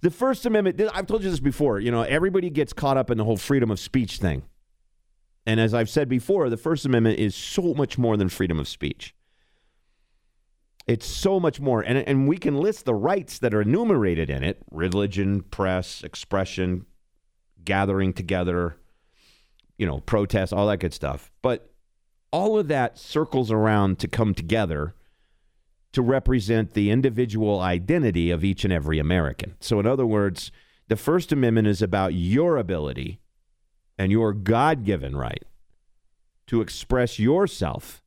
The 0.00 0.10
First 0.10 0.46
Amendment, 0.46 0.80
I've 0.94 1.06
told 1.06 1.24
you 1.24 1.30
this 1.30 1.40
before, 1.40 1.80
you 1.80 1.90
know, 1.90 2.02
everybody 2.02 2.50
gets 2.50 2.72
caught 2.72 2.96
up 2.96 3.10
in 3.10 3.18
the 3.18 3.24
whole 3.24 3.36
freedom 3.36 3.70
of 3.70 3.80
speech 3.80 4.18
thing. 4.18 4.42
And 5.44 5.58
as 5.58 5.74
I've 5.74 5.90
said 5.90 6.08
before, 6.08 6.50
the 6.50 6.56
First 6.56 6.84
Amendment 6.84 7.18
is 7.18 7.34
so 7.34 7.74
much 7.74 7.98
more 7.98 8.16
than 8.16 8.28
freedom 8.28 8.60
of 8.60 8.68
speech. 8.68 9.14
It's 10.86 11.06
so 11.06 11.40
much 11.40 11.60
more. 11.60 11.82
And, 11.82 11.98
and 11.98 12.28
we 12.28 12.38
can 12.38 12.56
list 12.56 12.84
the 12.84 12.94
rights 12.94 13.38
that 13.40 13.52
are 13.52 13.62
enumerated 13.62 14.30
in 14.30 14.44
it 14.44 14.62
religion, 14.70 15.42
press, 15.42 16.02
expression, 16.04 16.86
gathering 17.64 18.12
together, 18.12 18.76
you 19.78 19.86
know, 19.86 20.00
protests, 20.00 20.52
all 20.52 20.66
that 20.66 20.80
good 20.80 20.92
stuff. 20.92 21.30
But 21.40 21.72
all 22.30 22.58
of 22.58 22.68
that 22.68 22.98
circles 22.98 23.50
around 23.50 23.98
to 24.00 24.08
come 24.08 24.34
together 24.34 24.94
to 25.92 26.02
represent 26.02 26.74
the 26.74 26.90
individual 26.90 27.60
identity 27.60 28.30
of 28.30 28.44
each 28.44 28.64
and 28.64 28.72
every 28.72 28.98
American. 28.98 29.54
So, 29.60 29.80
in 29.80 29.86
other 29.86 30.04
words, 30.04 30.52
the 30.88 30.96
First 30.96 31.32
Amendment 31.32 31.66
is 31.66 31.80
about 31.80 32.12
your 32.12 32.56
ability 32.56 33.20
and 33.96 34.12
your 34.12 34.32
God 34.32 34.84
given 34.84 35.16
right 35.16 35.42
to 36.46 36.60
express 36.60 37.18
yourself, 37.18 38.02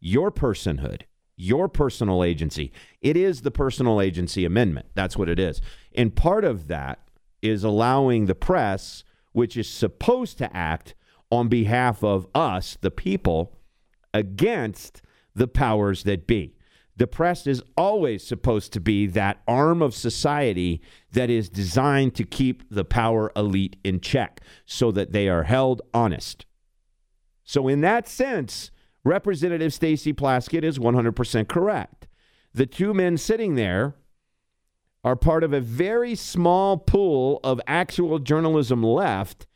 your 0.00 0.30
personhood, 0.30 1.02
your 1.36 1.68
personal 1.68 2.22
agency. 2.22 2.72
It 3.00 3.16
is 3.16 3.42
the 3.42 3.50
personal 3.50 4.00
agency 4.00 4.44
amendment. 4.44 4.86
That's 4.94 5.16
what 5.16 5.28
it 5.28 5.38
is. 5.38 5.60
And 5.94 6.14
part 6.14 6.44
of 6.44 6.68
that 6.68 7.00
is 7.40 7.64
allowing 7.64 8.26
the 8.26 8.34
press, 8.34 9.04
which 9.32 9.56
is 9.56 9.68
supposed 9.68 10.38
to 10.38 10.56
act 10.56 10.94
on 11.30 11.48
behalf 11.48 12.04
of 12.04 12.26
us, 12.34 12.76
the 12.80 12.90
people, 12.90 13.56
against 14.12 15.02
the 15.34 15.48
powers 15.48 16.04
that 16.04 16.26
be. 16.26 16.54
The 16.96 17.06
press 17.06 17.46
is 17.46 17.62
always 17.76 18.22
supposed 18.22 18.72
to 18.74 18.80
be 18.80 19.06
that 19.06 19.40
arm 19.48 19.80
of 19.80 19.94
society 19.94 20.82
that 21.12 21.30
is 21.30 21.48
designed 21.48 22.14
to 22.16 22.24
keep 22.24 22.68
the 22.68 22.84
power 22.84 23.32
elite 23.34 23.76
in 23.82 24.00
check 24.00 24.40
so 24.66 24.92
that 24.92 25.12
they 25.12 25.28
are 25.28 25.44
held 25.44 25.80
honest. 25.94 26.44
So, 27.44 27.66
in 27.66 27.80
that 27.80 28.06
sense, 28.06 28.70
Representative 29.04 29.72
Stacey 29.72 30.12
Plaskett 30.12 30.62
is 30.62 30.78
100% 30.78 31.48
correct. 31.48 32.06
The 32.54 32.66
two 32.66 32.92
men 32.92 33.16
sitting 33.16 33.54
there 33.54 33.94
are 35.04 35.16
part 35.16 35.42
of 35.42 35.52
a 35.52 35.60
very 35.60 36.14
small 36.14 36.76
pool 36.76 37.40
of 37.42 37.60
actual 37.66 38.18
journalism 38.18 38.82
left 38.82 39.46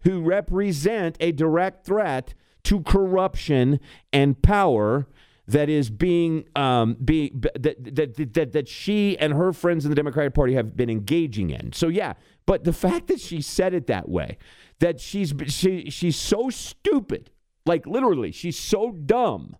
who 0.00 0.20
represent 0.20 1.16
a 1.20 1.32
direct 1.32 1.84
threat 1.86 2.34
to 2.64 2.82
corruption 2.82 3.78
and 4.12 4.42
power 4.42 5.06
that 5.48 5.68
is 5.68 5.90
being 5.90 6.44
um, 6.56 6.94
being 6.94 7.44
that, 7.54 7.94
that 7.94 8.34
that 8.34 8.52
that 8.52 8.68
she 8.68 9.16
and 9.18 9.32
her 9.34 9.52
friends 9.52 9.84
in 9.84 9.90
the 9.90 9.94
Democratic 9.94 10.34
Party 10.34 10.54
have 10.54 10.76
been 10.76 10.90
engaging 10.90 11.50
in. 11.50 11.72
So 11.72 11.88
yeah, 11.88 12.14
but 12.46 12.64
the 12.64 12.72
fact 12.72 13.06
that 13.08 13.20
she 13.20 13.40
said 13.40 13.72
it 13.72 13.86
that 13.86 14.08
way, 14.08 14.38
that 14.80 15.00
she's 15.00 15.32
she 15.46 15.88
she's 15.90 16.16
so 16.16 16.50
stupid, 16.50 17.30
like 17.64 17.86
literally, 17.86 18.32
she's 18.32 18.58
so 18.58 18.90
dumb 18.90 19.56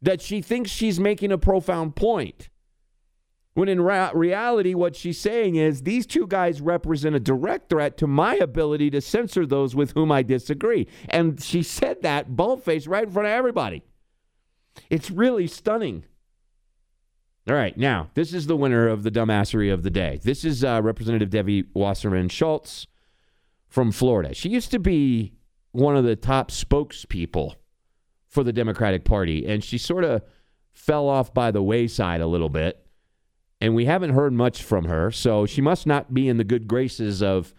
that 0.00 0.20
she 0.20 0.40
thinks 0.40 0.70
she's 0.70 1.00
making 1.00 1.32
a 1.32 1.38
profound 1.38 1.96
point. 1.96 2.48
When 3.54 3.68
in 3.68 3.80
ra- 3.80 4.12
reality, 4.14 4.74
what 4.74 4.94
she's 4.94 5.18
saying 5.18 5.56
is 5.56 5.82
these 5.82 6.06
two 6.06 6.26
guys 6.26 6.60
represent 6.60 7.16
a 7.16 7.20
direct 7.20 7.70
threat 7.70 7.96
to 7.98 8.06
my 8.06 8.36
ability 8.36 8.90
to 8.90 9.00
censor 9.00 9.44
those 9.46 9.74
with 9.74 9.92
whom 9.92 10.12
I 10.12 10.22
disagree. 10.22 10.86
And 11.08 11.42
she 11.42 11.62
said 11.62 12.02
that 12.02 12.36
boldface 12.36 12.86
right 12.86 13.04
in 13.04 13.10
front 13.10 13.26
of 13.26 13.32
everybody. 13.32 13.82
It's 14.90 15.10
really 15.10 15.48
stunning. 15.48 16.04
All 17.48 17.54
right, 17.54 17.76
now, 17.76 18.10
this 18.14 18.34
is 18.34 18.46
the 18.46 18.56
winner 18.56 18.88
of 18.88 19.02
the 19.02 19.10
dumbassery 19.10 19.72
of 19.72 19.82
the 19.82 19.90
day. 19.90 20.20
This 20.22 20.44
is 20.44 20.62
uh, 20.62 20.80
Representative 20.82 21.30
Debbie 21.30 21.64
Wasserman 21.74 22.28
Schultz 22.28 22.86
from 23.66 23.90
Florida. 23.90 24.34
She 24.34 24.50
used 24.50 24.70
to 24.70 24.78
be 24.78 25.32
one 25.72 25.96
of 25.96 26.04
the 26.04 26.14
top 26.16 26.50
spokespeople 26.50 27.54
for 28.26 28.44
the 28.44 28.52
Democratic 28.52 29.04
Party, 29.04 29.46
and 29.46 29.64
she 29.64 29.78
sort 29.78 30.04
of 30.04 30.22
fell 30.72 31.08
off 31.08 31.32
by 31.32 31.50
the 31.50 31.62
wayside 31.62 32.20
a 32.20 32.26
little 32.26 32.50
bit. 32.50 32.86
And 33.60 33.74
we 33.74 33.86
haven't 33.86 34.10
heard 34.10 34.32
much 34.32 34.62
from 34.62 34.84
her, 34.84 35.10
so 35.10 35.44
she 35.44 35.60
must 35.60 35.86
not 35.86 36.14
be 36.14 36.28
in 36.28 36.36
the 36.36 36.44
good 36.44 36.68
graces 36.68 37.22
of 37.22 37.52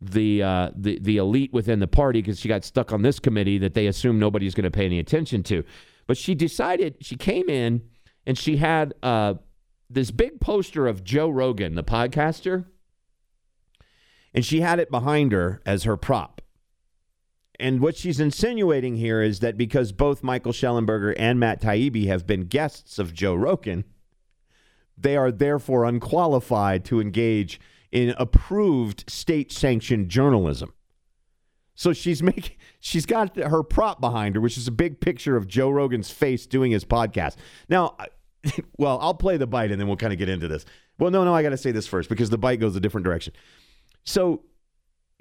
the 0.00 0.42
uh, 0.42 0.70
the 0.76 0.98
the 1.00 1.16
elite 1.16 1.52
within 1.52 1.80
the 1.80 1.88
party 1.88 2.20
because 2.20 2.38
she 2.38 2.48
got 2.48 2.64
stuck 2.64 2.92
on 2.92 3.02
this 3.02 3.18
committee 3.18 3.58
that 3.58 3.74
they 3.74 3.86
assume 3.86 4.18
nobody's 4.18 4.54
going 4.54 4.64
to 4.64 4.70
pay 4.70 4.84
any 4.84 4.98
attention 4.98 5.42
to. 5.44 5.64
But 6.06 6.16
she 6.16 6.34
decided 6.34 6.96
she 7.00 7.16
came 7.16 7.48
in 7.48 7.82
and 8.26 8.36
she 8.36 8.58
had 8.58 8.94
uh, 9.02 9.34
this 9.90 10.10
big 10.10 10.40
poster 10.40 10.86
of 10.86 11.02
Joe 11.02 11.28
Rogan, 11.28 11.74
the 11.74 11.84
podcaster, 11.84 12.66
and 14.34 14.44
she 14.44 14.60
had 14.60 14.78
it 14.78 14.90
behind 14.90 15.32
her 15.32 15.62
as 15.64 15.84
her 15.84 15.96
prop. 15.96 16.42
And 17.60 17.80
what 17.80 17.96
she's 17.96 18.20
insinuating 18.20 18.96
here 18.96 19.20
is 19.20 19.40
that 19.40 19.56
because 19.56 19.90
both 19.92 20.22
Michael 20.22 20.52
Shellenberger 20.52 21.14
and 21.18 21.40
Matt 21.40 21.60
Taibbi 21.60 22.06
have 22.06 22.26
been 22.26 22.44
guests 22.44 22.98
of 22.98 23.12
Joe 23.12 23.34
Rogan, 23.34 23.84
they 25.00 25.16
are 25.16 25.30
therefore 25.30 25.84
unqualified 25.84 26.84
to 26.86 27.00
engage 27.00 27.60
in 27.90 28.14
approved 28.18 29.04
state 29.08 29.52
sanctioned 29.52 30.08
journalism. 30.08 30.72
So 31.74 31.92
she's 31.92 32.22
making 32.22 32.56
she's 32.80 33.06
got 33.06 33.36
her 33.36 33.62
prop 33.62 34.00
behind 34.00 34.34
her, 34.34 34.40
which 34.40 34.58
is 34.58 34.68
a 34.68 34.72
big 34.72 35.00
picture 35.00 35.36
of 35.36 35.46
Joe 35.46 35.70
Rogan's 35.70 36.10
face 36.10 36.46
doing 36.46 36.72
his 36.72 36.84
podcast. 36.84 37.36
Now, 37.68 37.96
well, 38.78 38.98
I'll 39.00 39.14
play 39.14 39.36
the 39.36 39.46
bite 39.46 39.70
and 39.70 39.80
then 39.80 39.88
we'll 39.88 39.96
kind 39.96 40.12
of 40.12 40.18
get 40.18 40.28
into 40.28 40.48
this. 40.48 40.64
Well, 40.98 41.10
no, 41.10 41.24
no, 41.24 41.34
I 41.34 41.42
got 41.42 41.50
to 41.50 41.56
say 41.56 41.70
this 41.70 41.86
first 41.86 42.08
because 42.08 42.30
the 42.30 42.38
bite 42.38 42.60
goes 42.60 42.74
a 42.74 42.80
different 42.80 43.04
direction. 43.04 43.32
So 44.04 44.42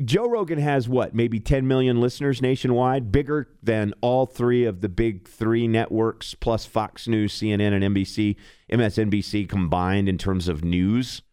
Joe 0.06 0.30
Rogan 0.30 0.60
has 0.60 0.88
what, 0.88 1.16
maybe 1.16 1.40
10 1.40 1.68
million 1.68 2.00
listeners 2.00 2.40
nationwide, 2.40 3.12
bigger 3.12 3.50
than 3.64 3.96
all 4.02 4.28
three 4.28 4.64
of 4.64 4.82
the 4.82 4.90
big 4.90 5.28
three 5.28 5.68
networks 5.68 6.36
plus 6.36 6.68
Fox 6.68 7.08
News, 7.08 7.34
CNN, 7.34 7.74
and 7.74 7.96
NBC, 7.96 8.36
MSNBC 8.72 9.50
combined 9.50 10.08
in 10.08 10.20
terms 10.20 10.48
of 10.48 10.64
news 10.64 11.24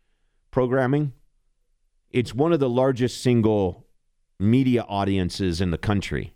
programming. 0.51 1.13
It's 2.11 2.35
one 2.35 2.55
of 2.55 2.61
the 2.61 2.71
largest 2.71 3.23
single 3.23 3.87
media 4.41 4.83
audiences 4.89 5.61
in 5.61 5.71
the 5.71 5.79
country. 5.79 6.33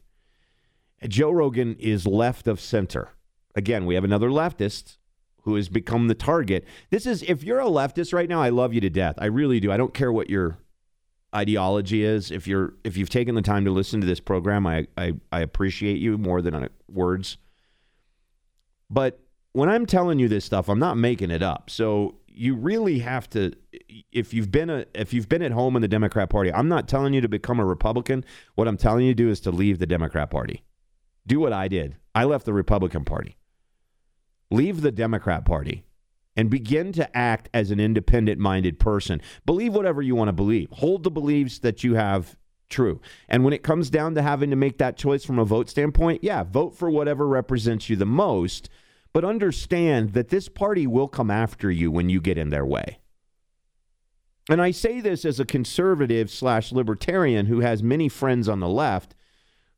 Joe 1.06 1.30
Rogan 1.30 1.76
is 1.78 2.06
left 2.06 2.46
of 2.46 2.60
center. 2.60 3.10
Again, 3.54 3.86
we 3.86 3.94
have 3.94 4.04
another 4.04 4.28
leftist 4.28 4.98
who 5.42 5.54
has 5.54 5.70
become 5.70 6.08
the 6.08 6.14
target. 6.14 6.66
This 6.90 7.06
is, 7.06 7.22
if 7.22 7.42
you're 7.42 7.60
a 7.60 7.66
leftist 7.66 8.12
right 8.12 8.28
now, 8.28 8.42
I 8.42 8.50
love 8.50 8.74
you 8.74 8.82
to 8.82 8.90
death. 8.90 9.14
I 9.16 9.26
really 9.26 9.60
do. 9.60 9.72
I 9.72 9.78
don't 9.78 9.94
care 9.94 10.12
what 10.12 10.28
your 10.28 10.58
ideology 11.38 12.05
is. 12.05 12.31
If 12.31 12.46
you're, 12.46 12.74
if 12.85 12.96
you've 12.96 13.11
taken 13.11 13.35
the 13.35 13.42
time 13.42 13.64
to 13.64 13.70
listen 13.70 14.01
to 14.01 14.07
this 14.07 14.20
program, 14.20 14.66
I, 14.66 14.87
I, 14.96 15.12
I 15.33 15.40
appreciate 15.40 15.98
you 15.98 16.18
more 16.18 16.42
than 16.42 16.55
uh, 16.55 16.68
words. 16.90 17.38
But 18.90 19.20
when 19.53 19.68
I'm 19.68 19.87
telling 19.87 20.18
you 20.18 20.29
this 20.29 20.44
stuff, 20.44 20.68
I'm 20.68 20.79
not 20.79 20.96
making 20.96 21.31
it 21.31 21.42
up. 21.42 21.70
So 21.70 22.16
you 22.27 22.55
really 22.55 23.01
have 23.01 23.29
to 23.31 23.53
if 24.12 24.33
you've 24.33 24.51
been 24.51 24.70
a 24.70 24.87
if 24.94 25.12
you've 25.12 25.29
been 25.29 25.42
at 25.42 25.53
home 25.53 25.77
in 25.77 25.83
the 25.83 25.88
Democrat 25.88 26.31
Party, 26.31 26.53
I'm 26.53 26.68
not 26.68 26.88
telling 26.88 27.12
you 27.12 27.20
to 27.20 27.29
become 27.29 27.59
a 27.59 27.64
Republican. 27.64 28.24
What 28.55 28.68
I'm 28.68 28.77
telling 28.77 29.05
you 29.05 29.12
to 29.12 29.22
do 29.22 29.29
is 29.29 29.40
to 29.40 29.51
leave 29.51 29.79
the 29.79 29.87
Democrat 29.87 30.31
Party. 30.31 30.62
Do 31.27 31.40
what 31.40 31.53
I 31.53 31.68
did. 31.68 31.96
I 32.14 32.24
left 32.24 32.46
the 32.46 32.53
Republican 32.53 33.05
Party. 33.05 33.37
Leave 34.51 34.81
the 34.81 34.92
Democrat 34.92 35.44
Party 35.44 35.85
and 36.38 36.48
begin 36.48 36.92
to 36.92 37.16
act 37.16 37.48
as 37.53 37.72
an 37.72 37.81
independent 37.81 38.38
minded 38.38 38.79
person. 38.79 39.20
Believe 39.44 39.74
whatever 39.74 40.01
you 40.01 40.14
want 40.14 40.29
to 40.29 40.33
believe. 40.33 40.70
Hold 40.70 41.03
the 41.03 41.11
beliefs 41.11 41.59
that 41.59 41.83
you 41.83 41.96
have 41.96 42.37
true. 42.70 43.01
And 43.29 43.42
when 43.42 43.53
it 43.53 43.64
comes 43.64 43.90
down 43.90 44.14
to 44.14 44.22
having 44.22 44.51
to 44.51 44.57
make 44.57 44.79
that 44.79 44.96
choice 44.96 45.24
from 45.24 45.40
a 45.40 45.44
vote 45.44 45.68
standpoint, 45.68 46.22
yeah, 46.22 46.44
vote 46.44 46.77
for 46.77 46.88
whatever 46.90 47.27
represents 47.27 47.90
you 47.90 47.96
the 47.96 48.07
most, 48.07 48.68
but 49.12 49.24
understand 49.24 50.12
that 50.12 50.29
this 50.29 50.48
party 50.48 50.87
will 50.87 51.09
come 51.09 51.29
after 51.29 51.72
you 51.72 51.90
when 51.90 52.09
you 52.09 52.20
get 52.20 52.38
in 52.38 52.51
their 52.51 52.64
way. 52.64 53.01
And 54.48 54.62
I 54.62 54.70
say 54.70 55.01
this 55.01 55.24
as 55.24 55.40
a 55.40 55.44
conservative 55.44 56.31
slash 56.31 56.70
libertarian 56.70 57.46
who 57.46 57.61
has 57.61 57.83
many 57.83 58.09
friends 58.09 58.48
on 58.48 58.61
the 58.61 58.68
left 58.68 59.16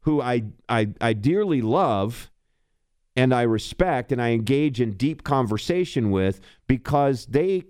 who 0.03 0.21
I, 0.21 0.43
I, 0.69 0.89
I 1.01 1.15
dearly 1.15 1.63
love 1.63 2.31
and 3.17 3.35
I 3.35 3.43
respect 3.43 4.13
and 4.13 4.21
I 4.21 4.31
engage 4.31 4.81
in 4.81 4.93
deep 4.93 5.25
conversation 5.25 6.11
with 6.11 6.41
because 6.67 7.27
they, 7.27 7.65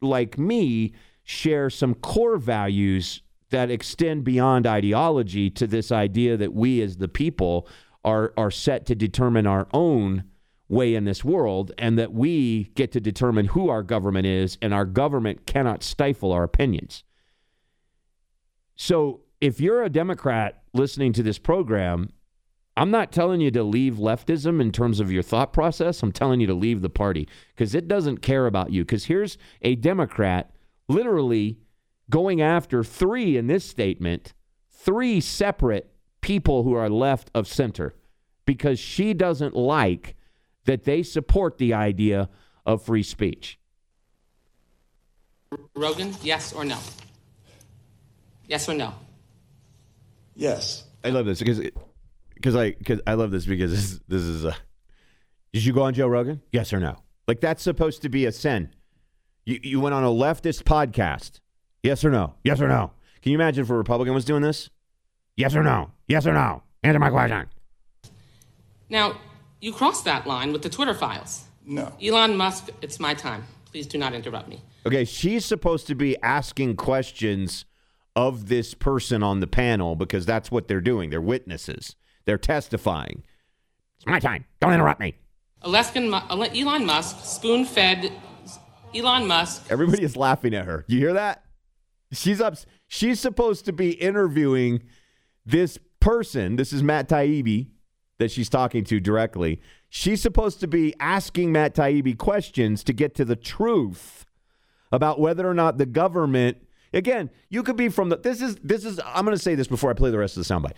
like 0.00 0.38
me, 0.38 0.92
share 1.22 1.70
some 1.70 1.94
core 1.94 2.36
values 2.36 3.22
that 3.50 3.70
extend 3.70 4.24
beyond 4.24 4.66
ideology 4.66 5.48
to 5.50 5.66
this 5.66 5.90
idea 5.90 6.36
that 6.36 6.52
we 6.52 6.82
as 6.82 6.96
the 6.96 7.08
people 7.08 7.68
are, 8.04 8.32
are 8.36 8.50
set 8.50 8.84
to 8.86 8.94
determine 8.94 9.46
our 9.46 9.66
own 9.72 10.24
way 10.68 10.94
in 10.94 11.04
this 11.04 11.24
world 11.24 11.72
and 11.78 11.98
that 11.98 12.12
we 12.12 12.64
get 12.74 12.92
to 12.92 13.00
determine 13.00 13.46
who 13.46 13.68
our 13.68 13.82
government 13.82 14.26
is 14.26 14.58
and 14.60 14.74
our 14.74 14.84
government 14.84 15.46
cannot 15.46 15.82
stifle 15.82 16.32
our 16.32 16.42
opinions. 16.42 17.04
So 18.76 19.20
if 19.40 19.60
you're 19.60 19.82
a 19.82 19.90
Democrat 19.90 20.62
listening 20.72 21.12
to 21.14 21.22
this 21.22 21.38
program, 21.38 22.10
I'm 22.76 22.90
not 22.90 23.12
telling 23.12 23.40
you 23.40 23.50
to 23.52 23.62
leave 23.62 23.94
leftism 23.94 24.60
in 24.60 24.72
terms 24.72 24.98
of 24.98 25.12
your 25.12 25.22
thought 25.22 25.52
process. 25.52 26.02
I'm 26.02 26.12
telling 26.12 26.40
you 26.40 26.46
to 26.48 26.54
leave 26.54 26.82
the 26.82 26.90
party 26.90 27.28
because 27.54 27.74
it 27.74 27.86
doesn't 27.86 28.18
care 28.18 28.46
about 28.46 28.72
you. 28.72 28.82
Because 28.82 29.04
here's 29.04 29.38
a 29.62 29.76
Democrat 29.76 30.50
literally 30.88 31.58
going 32.10 32.40
after 32.40 32.82
three 32.82 33.36
in 33.36 33.46
this 33.46 33.64
statement, 33.64 34.34
three 34.70 35.20
separate 35.20 35.92
people 36.20 36.64
who 36.64 36.74
are 36.74 36.90
left 36.90 37.30
of 37.34 37.46
center 37.46 37.94
because 38.44 38.78
she 38.78 39.14
doesn't 39.14 39.54
like 39.54 40.16
that 40.64 40.84
they 40.84 41.02
support 41.02 41.58
the 41.58 41.72
idea 41.74 42.28
of 42.66 42.82
free 42.82 43.02
speech. 43.02 43.58
Rogan, 45.76 46.14
yes 46.22 46.52
or 46.52 46.64
no? 46.64 46.78
Yes 48.48 48.68
or 48.68 48.74
no? 48.74 48.94
Yes. 50.34 50.84
I 51.04 51.10
love 51.10 51.26
this 51.26 51.38
because 51.38 51.60
because 52.44 52.56
I 52.56 52.72
because 52.72 53.00
I 53.06 53.14
love 53.14 53.30
this 53.30 53.46
because 53.46 53.70
this 53.70 54.00
this 54.06 54.22
is 54.22 54.44
a. 54.44 54.54
Did 55.54 55.64
you 55.64 55.72
go 55.72 55.82
on 55.82 55.94
Joe 55.94 56.08
Rogan? 56.08 56.42
Yes 56.52 56.74
or 56.74 56.80
no? 56.80 56.96
Like 57.26 57.40
that's 57.40 57.62
supposed 57.62 58.02
to 58.02 58.10
be 58.10 58.26
a 58.26 58.32
sin. 58.32 58.68
You 59.46 59.58
you 59.62 59.80
went 59.80 59.94
on 59.94 60.04
a 60.04 60.08
leftist 60.08 60.64
podcast. 60.64 61.40
Yes 61.82 62.04
or 62.04 62.10
no? 62.10 62.34
Yes 62.44 62.60
or 62.60 62.68
no? 62.68 62.92
Can 63.22 63.32
you 63.32 63.38
imagine 63.38 63.64
if 63.64 63.70
a 63.70 63.74
Republican 63.74 64.12
was 64.12 64.26
doing 64.26 64.42
this? 64.42 64.68
Yes 65.36 65.56
or 65.56 65.62
no? 65.62 65.90
Yes 66.06 66.26
or 66.26 66.34
no? 66.34 66.62
Answer 66.82 66.98
my 66.98 67.08
question. 67.08 67.46
Now, 68.90 69.18
you 69.62 69.72
crossed 69.72 70.04
that 70.04 70.26
line 70.26 70.52
with 70.52 70.60
the 70.60 70.68
Twitter 70.68 70.92
files. 70.92 71.44
No. 71.64 71.94
Elon 72.02 72.36
Musk, 72.36 72.68
it's 72.82 73.00
my 73.00 73.14
time. 73.14 73.44
Please 73.64 73.86
do 73.86 73.96
not 73.96 74.12
interrupt 74.12 74.48
me. 74.48 74.62
Okay, 74.86 75.06
she's 75.06 75.46
supposed 75.46 75.86
to 75.86 75.94
be 75.94 76.20
asking 76.22 76.76
questions 76.76 77.64
of 78.14 78.48
this 78.48 78.74
person 78.74 79.22
on 79.22 79.40
the 79.40 79.46
panel 79.46 79.96
because 79.96 80.26
that's 80.26 80.50
what 80.50 80.68
they're 80.68 80.82
doing. 80.82 81.08
They're 81.08 81.22
witnesses. 81.22 81.96
They're 82.26 82.38
testifying. 82.38 83.22
It's 83.96 84.06
my 84.06 84.18
time. 84.18 84.44
Don't 84.60 84.72
interrupt 84.72 85.00
me. 85.00 85.14
Alaskan 85.62 86.12
Elon 86.12 86.84
Musk 86.84 87.24
spoon 87.24 87.64
fed 87.64 88.12
Elon 88.94 89.26
Musk. 89.26 89.66
Everybody 89.70 90.02
is 90.02 90.16
laughing 90.16 90.54
at 90.54 90.66
her. 90.66 90.84
You 90.88 90.98
hear 90.98 91.14
that? 91.14 91.44
She's 92.12 92.40
up. 92.40 92.56
She's 92.86 93.18
supposed 93.18 93.64
to 93.64 93.72
be 93.72 93.92
interviewing 93.92 94.82
this 95.44 95.78
person. 96.00 96.56
This 96.56 96.72
is 96.72 96.82
Matt 96.82 97.08
Taibbi 97.08 97.70
that 98.18 98.30
she's 98.30 98.48
talking 98.48 98.84
to 98.84 99.00
directly. 99.00 99.60
She's 99.88 100.22
supposed 100.22 100.60
to 100.60 100.66
be 100.66 100.94
asking 101.00 101.52
Matt 101.52 101.74
Taibbi 101.74 102.16
questions 102.16 102.84
to 102.84 102.92
get 102.92 103.14
to 103.16 103.24
the 103.24 103.36
truth 103.36 104.26
about 104.92 105.18
whether 105.18 105.48
or 105.48 105.54
not 105.54 105.78
the 105.78 105.86
government. 105.86 106.58
Again, 106.92 107.30
you 107.48 107.62
could 107.62 107.76
be 107.76 107.88
from 107.88 108.10
the. 108.10 108.16
This 108.16 108.40
is 108.40 108.56
this 108.56 108.84
is. 108.84 109.00
I'm 109.04 109.24
going 109.24 109.36
to 109.36 109.42
say 109.42 109.54
this 109.54 109.66
before 109.66 109.90
I 109.90 109.94
play 109.94 110.10
the 110.10 110.18
rest 110.18 110.36
of 110.36 110.46
the 110.46 110.54
soundbite. 110.54 110.74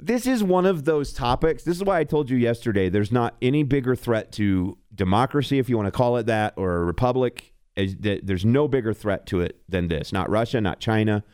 This 0.00 0.26
is 0.26 0.44
one 0.44 0.64
of 0.64 0.84
those 0.84 1.12
topics. 1.12 1.64
This 1.64 1.76
is 1.76 1.82
why 1.82 1.98
I 1.98 2.04
told 2.04 2.30
you 2.30 2.36
yesterday. 2.36 2.88
There's 2.88 3.10
not 3.10 3.34
any 3.42 3.64
bigger 3.64 3.96
threat 3.96 4.30
to 4.32 4.78
democracy, 4.94 5.58
if 5.58 5.68
you 5.68 5.76
want 5.76 5.88
to 5.88 5.92
call 5.92 6.16
it 6.18 6.26
that, 6.26 6.54
or 6.56 6.76
a 6.76 6.84
republic. 6.84 7.52
There's 7.76 8.44
no 8.44 8.68
bigger 8.68 8.94
threat 8.94 9.26
to 9.26 9.40
it 9.40 9.60
than 9.68 9.88
this. 9.88 10.12
Not 10.12 10.30
Russia, 10.30 10.60
not 10.60 10.78
China, 10.80 11.24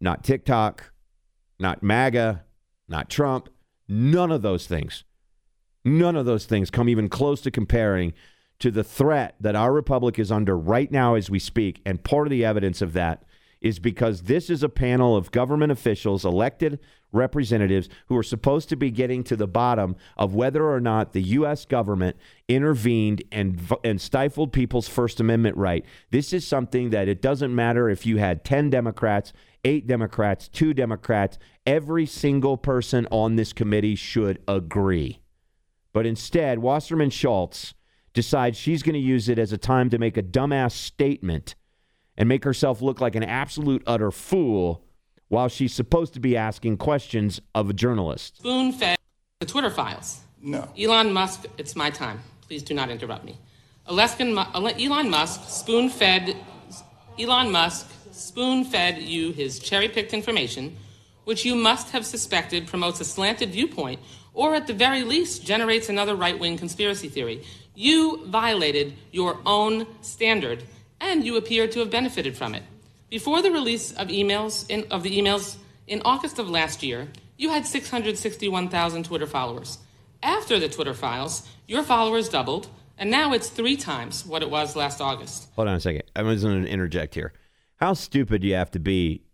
not 0.00 0.24
TikTok, 0.24 0.92
not 1.58 1.82
MAGA, 1.82 2.44
not 2.88 3.08
Trump. 3.08 3.48
None 3.88 4.32
of 4.32 4.42
those 4.42 4.66
things. 4.66 5.04
None 5.84 6.16
of 6.16 6.26
those 6.26 6.46
things 6.46 6.70
come 6.70 6.88
even 6.88 7.08
close 7.08 7.40
to 7.42 7.50
comparing 7.50 8.12
to 8.58 8.70
the 8.70 8.84
threat 8.84 9.34
that 9.40 9.54
our 9.54 9.72
republic 9.72 10.18
is 10.18 10.32
under 10.32 10.56
right 10.56 10.90
now 10.90 11.14
as 11.14 11.28
we 11.28 11.38
speak. 11.38 11.80
And 11.84 12.02
part 12.02 12.26
of 12.26 12.30
the 12.30 12.44
evidence 12.44 12.80
of 12.82 12.92
that 12.94 13.24
is 13.64 13.78
because 13.78 14.22
this 14.22 14.50
is 14.50 14.62
a 14.62 14.68
panel 14.68 15.16
of 15.16 15.30
government 15.30 15.72
officials, 15.72 16.26
elected 16.26 16.78
representatives, 17.12 17.88
who 18.08 18.16
are 18.16 18.22
supposed 18.22 18.68
to 18.68 18.76
be 18.76 18.90
getting 18.90 19.24
to 19.24 19.36
the 19.36 19.46
bottom 19.46 19.96
of 20.18 20.34
whether 20.34 20.70
or 20.70 20.80
not 20.80 21.14
the 21.14 21.22
U.S. 21.22 21.64
government 21.64 22.16
intervened 22.46 23.22
and, 23.32 23.58
and 23.82 23.98
stifled 23.98 24.52
people's 24.52 24.86
First 24.86 25.18
Amendment 25.18 25.56
right. 25.56 25.82
This 26.10 26.34
is 26.34 26.46
something 26.46 26.90
that 26.90 27.08
it 27.08 27.22
doesn't 27.22 27.54
matter 27.54 27.88
if 27.88 28.04
you 28.04 28.18
had 28.18 28.44
10 28.44 28.68
Democrats, 28.68 29.32
eight 29.64 29.86
Democrats, 29.86 30.46
two 30.46 30.74
Democrats, 30.74 31.38
every 31.66 32.04
single 32.04 32.58
person 32.58 33.08
on 33.10 33.36
this 33.36 33.54
committee 33.54 33.94
should 33.94 34.42
agree. 34.46 35.22
But 35.94 36.04
instead, 36.04 36.58
Wasserman 36.58 37.08
Schultz 37.08 37.72
decides 38.12 38.58
she's 38.58 38.82
going 38.82 38.92
to 38.92 38.98
use 38.98 39.30
it 39.30 39.38
as 39.38 39.52
a 39.52 39.58
time 39.58 39.88
to 39.88 39.98
make 39.98 40.18
a 40.18 40.22
dumbass 40.22 40.72
statement 40.72 41.54
and 42.16 42.28
make 42.28 42.44
herself 42.44 42.80
look 42.80 43.00
like 43.00 43.14
an 43.14 43.24
absolute 43.24 43.82
utter 43.86 44.10
fool 44.10 44.84
while 45.28 45.48
she's 45.48 45.72
supposed 45.72 46.14
to 46.14 46.20
be 46.20 46.36
asking 46.36 46.76
questions 46.76 47.40
of 47.54 47.70
a 47.70 47.72
journalist. 47.72 48.38
Spoon 48.38 48.72
fed 48.72 48.98
the 49.40 49.46
Twitter 49.46 49.70
files. 49.70 50.20
No. 50.40 50.68
Elon 50.78 51.12
Musk, 51.12 51.46
it's 51.58 51.74
my 51.74 51.90
time. 51.90 52.20
Please 52.42 52.62
do 52.62 52.74
not 52.74 52.90
interrupt 52.90 53.24
me. 53.24 53.38
Alaskan 53.86 54.36
Elon 54.38 55.10
Musk 55.10 55.48
spoon 55.48 55.88
fed 55.88 56.36
Elon 57.18 57.50
Musk 57.50 57.90
spoon 58.12 58.64
fed 58.64 58.98
you 58.98 59.32
his 59.32 59.58
cherry 59.58 59.88
picked 59.88 60.14
information, 60.14 60.76
which 61.24 61.44
you 61.44 61.54
must 61.54 61.90
have 61.90 62.06
suspected 62.06 62.66
promotes 62.66 63.00
a 63.00 63.04
slanted 63.04 63.50
viewpoint 63.50 64.00
or 64.34 64.54
at 64.54 64.66
the 64.66 64.72
very 64.72 65.04
least 65.04 65.44
generates 65.44 65.88
another 65.88 66.14
right 66.14 66.38
wing 66.38 66.58
conspiracy 66.58 67.08
theory. 67.08 67.42
You 67.74 68.26
violated 68.26 68.94
your 69.12 69.38
own 69.46 69.86
standard 70.02 70.64
and 71.00 71.24
you 71.24 71.36
appear 71.36 71.66
to 71.68 71.80
have 71.80 71.90
benefited 71.90 72.36
from 72.36 72.54
it. 72.54 72.62
Before 73.10 73.42
the 73.42 73.50
release 73.50 73.92
of 73.92 74.08
emails 74.08 74.68
in, 74.68 74.86
of 74.90 75.02
the 75.02 75.18
emails 75.18 75.56
in 75.86 76.02
August 76.04 76.38
of 76.38 76.48
last 76.48 76.82
year, 76.82 77.08
you 77.36 77.50
had 77.50 77.66
661,000 77.66 79.04
Twitter 79.04 79.26
followers. 79.26 79.78
After 80.22 80.58
the 80.58 80.68
Twitter 80.68 80.94
files, 80.94 81.46
your 81.66 81.82
followers 81.82 82.28
doubled, 82.28 82.68
and 82.96 83.10
now 83.10 83.32
it's 83.32 83.48
three 83.48 83.76
times 83.76 84.24
what 84.24 84.42
it 84.42 84.50
was 84.50 84.76
last 84.76 85.00
August. 85.00 85.48
Hold 85.56 85.68
on 85.68 85.76
a 85.76 85.80
second. 85.80 86.04
I'm 86.16 86.26
just 86.32 86.44
going 86.44 86.64
to 86.64 86.70
interject 86.70 87.14
here. 87.14 87.32
How 87.76 87.92
stupid 87.94 88.42
do 88.42 88.48
you 88.48 88.54
have 88.54 88.70
to 88.72 88.78
be 88.78 89.24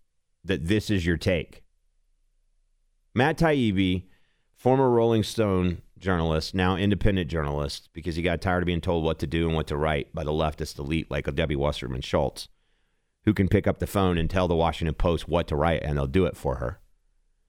that 0.45 0.67
this 0.67 0.91
is 0.91 1.05
your 1.05 1.17
take? 1.17 1.63
Matt 3.15 3.39
Taibbi, 3.39 4.05
former 4.57 4.89
Rolling 4.89 5.23
Stone 5.23 5.83
journalist, 6.01 6.55
now 6.55 6.77
independent 6.77 7.31
journalist, 7.31 7.89
because 7.93 8.17
he 8.17 8.23
got 8.23 8.41
tired 8.41 8.63
of 8.63 8.67
being 8.67 8.81
told 8.81 9.05
what 9.05 9.19
to 9.21 9.27
do 9.27 9.47
and 9.47 9.55
what 9.55 9.67
to 9.69 9.77
write 9.77 10.15
by 10.15 10.25
the 10.25 10.33
leftist 10.33 10.79
elite 10.79 11.11
like 11.11 11.27
a 11.27 11.33
Debbie 11.33 11.57
Wasserman 11.57 12.01
Schultz, 12.01 12.49
who 13.25 13.35
can 13.35 13.49
pick 13.49 13.67
up 13.67 13.79
the 13.79 13.87
phone 13.87 14.19
and 14.19 14.29
tell 14.29 14.49
the 14.49 14.55
Washington 14.55 14.95
Post 14.95 15.29
what 15.29 15.47
to 15.49 15.57
write 15.57 15.83
and 15.83 15.97
they'll 15.97 16.07
do 16.07 16.27
it 16.27 16.37
for 16.37 16.57
her. 16.57 16.81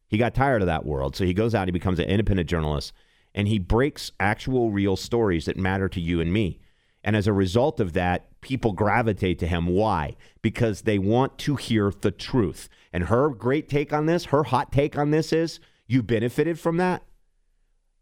He 0.07 0.17
got 0.17 0.35
tired 0.35 0.61
of 0.61 0.65
that 0.67 0.85
world, 0.85 1.15
so 1.15 1.23
he 1.23 1.33
goes 1.33 1.55
out, 1.55 1.67
he 1.67 1.71
becomes 1.71 1.99
an 1.99 2.05
independent 2.05 2.49
journalist, 2.49 2.91
and 3.33 3.47
he 3.47 3.59
breaks 3.59 4.11
actual 4.19 4.69
real 4.69 4.97
stories 4.97 5.45
that 5.45 5.55
matter 5.57 5.87
to 5.87 6.01
you 6.01 6.19
and 6.19 6.33
me. 6.33 6.59
And 7.03 7.15
as 7.15 7.27
a 7.27 7.33
result 7.33 7.79
of 7.79 7.93
that, 7.93 8.41
people 8.41 8.73
gravitate 8.73 9.39
to 9.39 9.47
him. 9.47 9.67
Why? 9.67 10.17
Because 10.41 10.81
they 10.81 10.99
want 10.99 11.37
to 11.39 11.55
hear 11.55 11.91
the 12.01 12.11
truth. 12.11 12.69
And 12.93 13.05
her 13.05 13.29
great 13.29 13.69
take 13.69 13.93
on 13.93 14.05
this, 14.05 14.25
her 14.25 14.43
hot 14.43 14.71
take 14.71 14.97
on 14.97 15.11
this 15.11 15.31
is 15.31 15.59
you 15.87 16.03
benefited 16.03 16.59
from 16.59 16.77
that? 16.77 17.03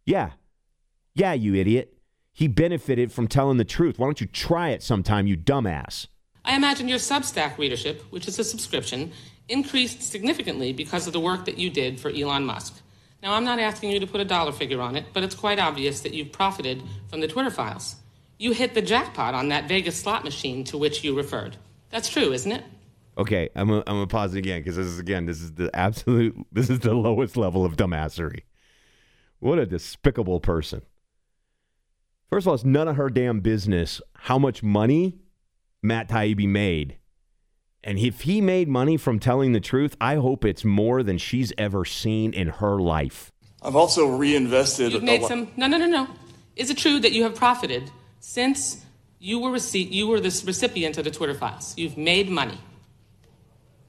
Yeah. 0.06 0.32
Yeah, 1.14 1.34
you 1.34 1.56
idiot. 1.56 1.98
He 2.32 2.48
benefited 2.48 3.12
from 3.12 3.28
telling 3.28 3.58
the 3.58 3.66
truth. 3.66 4.00
Why 4.00 4.08
don't 4.08 4.22
you 4.22 4.28
try 4.28 4.70
it 4.70 4.84
sometime, 4.84 5.28
you 5.28 5.36
dumbass? 5.36 6.08
I 6.46 6.56
imagine 6.56 6.88
your 6.88 7.00
Substack 7.00 7.58
readership, 7.58 8.02
which 8.12 8.28
is 8.28 8.40
a 8.40 8.44
subscription, 8.44 9.12
increased 9.50 10.02
significantly 10.02 10.72
because 10.72 11.08
of 11.08 11.14
the 11.14 11.20
work 11.20 11.46
that 11.46 11.58
you 11.58 11.70
did 11.70 12.00
for 12.00 12.10
Elon 12.10 12.46
Musk. 12.46 12.82
Now, 13.22 13.34
I'm 13.34 13.44
not 13.44 13.60
asking 13.60 13.92
you 13.92 14.00
to 14.00 14.08
put 14.08 14.22
a 14.22 14.26
dollar 14.26 14.54
figure 14.54 14.80
on 14.80 14.96
it, 14.96 15.06
but 15.14 15.24
it's 15.24 15.36
quite 15.36 15.60
obvious 15.60 16.00
that 16.02 16.14
you've 16.14 16.32
profited 16.32 16.82
from 17.10 17.20
the 17.20 17.28
Twitter 17.28 17.50
files. 17.50 17.98
You 18.38 18.54
hit 18.54 18.74
the 18.74 18.82
jackpot 18.82 19.34
on 19.34 19.50
that 19.50 19.68
Vegas 19.68 20.00
slot 20.00 20.24
machine 20.24 20.64
to 20.66 20.78
which 20.78 21.04
you 21.04 21.16
referred. 21.16 21.58
That's 21.90 22.08
true, 22.08 22.32
isn't 22.32 22.52
it? 22.52 22.64
Okay, 23.18 23.50
I'm 23.54 23.68
gonna, 23.68 23.84
I'm 23.86 23.96
gonna 23.96 24.08
pause 24.08 24.34
it 24.34 24.38
again 24.38 24.62
because 24.62 24.78
this 24.78 24.86
is 24.86 24.98
again 24.98 25.26
this 25.26 25.42
is 25.42 25.52
the 25.56 25.70
absolute 25.76 26.38
this 26.54 26.70
is 26.70 26.80
the 26.80 26.94
lowest 26.94 27.36
level 27.36 27.66
of 27.66 27.76
dumbassery. 27.76 28.44
What 29.40 29.60
a 29.60 29.66
despicable 29.66 30.40
person. 30.40 30.84
First 32.30 32.44
of 32.46 32.50
all, 32.50 32.54
it's 32.56 32.64
none 32.64 32.88
of 32.88 32.96
her 32.96 33.10
damn 33.10 33.40
business 33.40 34.02
how 34.14 34.38
much 34.38 34.62
money 34.62 35.18
Matt 35.82 36.10
Taibbi 36.10 36.48
made. 36.48 36.98
And 37.84 37.98
if 37.98 38.22
he 38.22 38.42
made 38.42 38.68
money 38.68 38.98
from 38.98 39.20
telling 39.20 39.54
the 39.54 39.60
truth, 39.60 39.96
I 40.02 40.16
hope 40.16 40.44
it's 40.46 40.66
more 40.66 41.02
than 41.02 41.18
she's 41.18 41.54
ever 41.58 41.86
seen 41.86 42.34
in 42.34 42.48
her 42.48 42.80
life. 42.80 43.32
I've 43.62 43.76
also 43.76 44.08
reinvested. 44.08 44.92
You've 44.92 45.04
made 45.04 45.22
lo- 45.22 45.28
some. 45.28 45.52
No, 45.58 45.68
no, 45.68 45.78
no, 45.78 45.88
no. 45.88 46.08
Is 46.56 46.70
it 46.70 46.78
true 46.78 47.00
that 47.00 47.14
you 47.14 47.24
have 47.24 47.36
profited 47.36 47.90
since 48.20 48.84
you 49.18 49.40
were 49.40 49.52
receipt? 49.52 49.90
You 49.92 50.08
were 50.08 50.20
the 50.20 50.44
recipient 50.46 50.98
of 50.98 51.06
the 51.06 51.12
Twitter 51.12 51.34
files. 51.34 51.74
You've 51.78 51.98
made 51.98 52.30
money. 52.30 52.60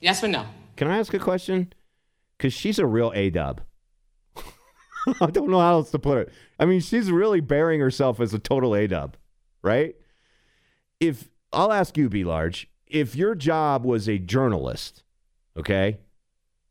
Yes 0.01 0.23
or 0.25 0.29
no? 0.29 0.47
Can 0.77 0.89
I 0.89 0.99
ask 0.99 1.13
a 1.13 1.19
question? 1.19 1.73
Because 2.39 2.53
she's 2.53 2.79
a 2.79 2.87
real 2.87 3.13
A 3.15 3.29
dub. 3.31 3.61
I 5.21 5.27
don't 5.27 5.51
know 5.51 5.61
how 5.61 5.73
else 5.75 5.91
to 5.93 5.99
put 5.99 6.19
it. 6.19 6.33
I 6.59 6.65
mean, 6.67 6.81
she's 6.81 7.11
really 7.11 7.41
bearing 7.41 7.81
herself 7.81 8.21
as 8.21 8.35
a 8.35 8.39
total 8.39 8.75
A 8.77 8.87
dub, 8.87 9.17
right? 9.63 9.95
If 11.01 11.29
I'll 11.53 11.73
ask 11.73 11.97
you, 11.97 12.09
B 12.09 12.25
Large, 12.25 12.69
if 12.87 13.15
your 13.17 13.35
job 13.35 13.85
was 13.85 14.09
a 14.09 14.19
journalist, 14.19 15.03
okay, 15.57 15.99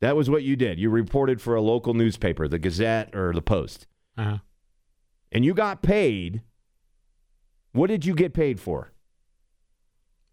that 0.02 0.16
was 0.16 0.30
what 0.30 0.44
you 0.44 0.56
did. 0.56 0.80
You 0.80 0.90
reported 0.90 1.42
for 1.42 1.56
a 1.56 1.62
local 1.62 1.94
newspaper, 1.94 2.48
the 2.48 2.60
Gazette 2.60 3.16
or 3.16 3.34
the 3.34 3.42
Post, 3.42 3.88
Uh-huh. 4.18 4.38
and 5.32 5.44
you 5.44 5.54
got 5.54 5.82
paid. 5.82 6.42
What 7.72 7.88
did 7.88 8.06
you 8.06 8.14
get 8.16 8.34
paid 8.34 8.60
for? 8.60 8.92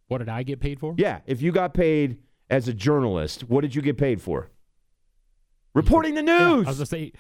What 0.08 0.18
did 0.18 0.28
I 0.28 0.42
get 0.42 0.60
paid 0.60 0.78
for? 0.80 0.94
Yeah, 0.96 1.20
if 1.26 1.42
you 1.42 1.50
got 1.52 1.74
paid 1.74 2.18
as 2.48 2.68
a 2.68 2.72
journalist, 2.72 3.42
what 3.48 3.62
did 3.62 3.74
you 3.74 3.82
get 3.82 3.98
paid 3.98 4.22
for? 4.22 4.50
Reporting 5.74 6.14
the 6.14 6.22
Yeah, 6.24 6.54
news. 6.54 6.66
I 6.66 6.70
was 6.70 6.78
gonna 6.78 6.86
say, 6.86 7.12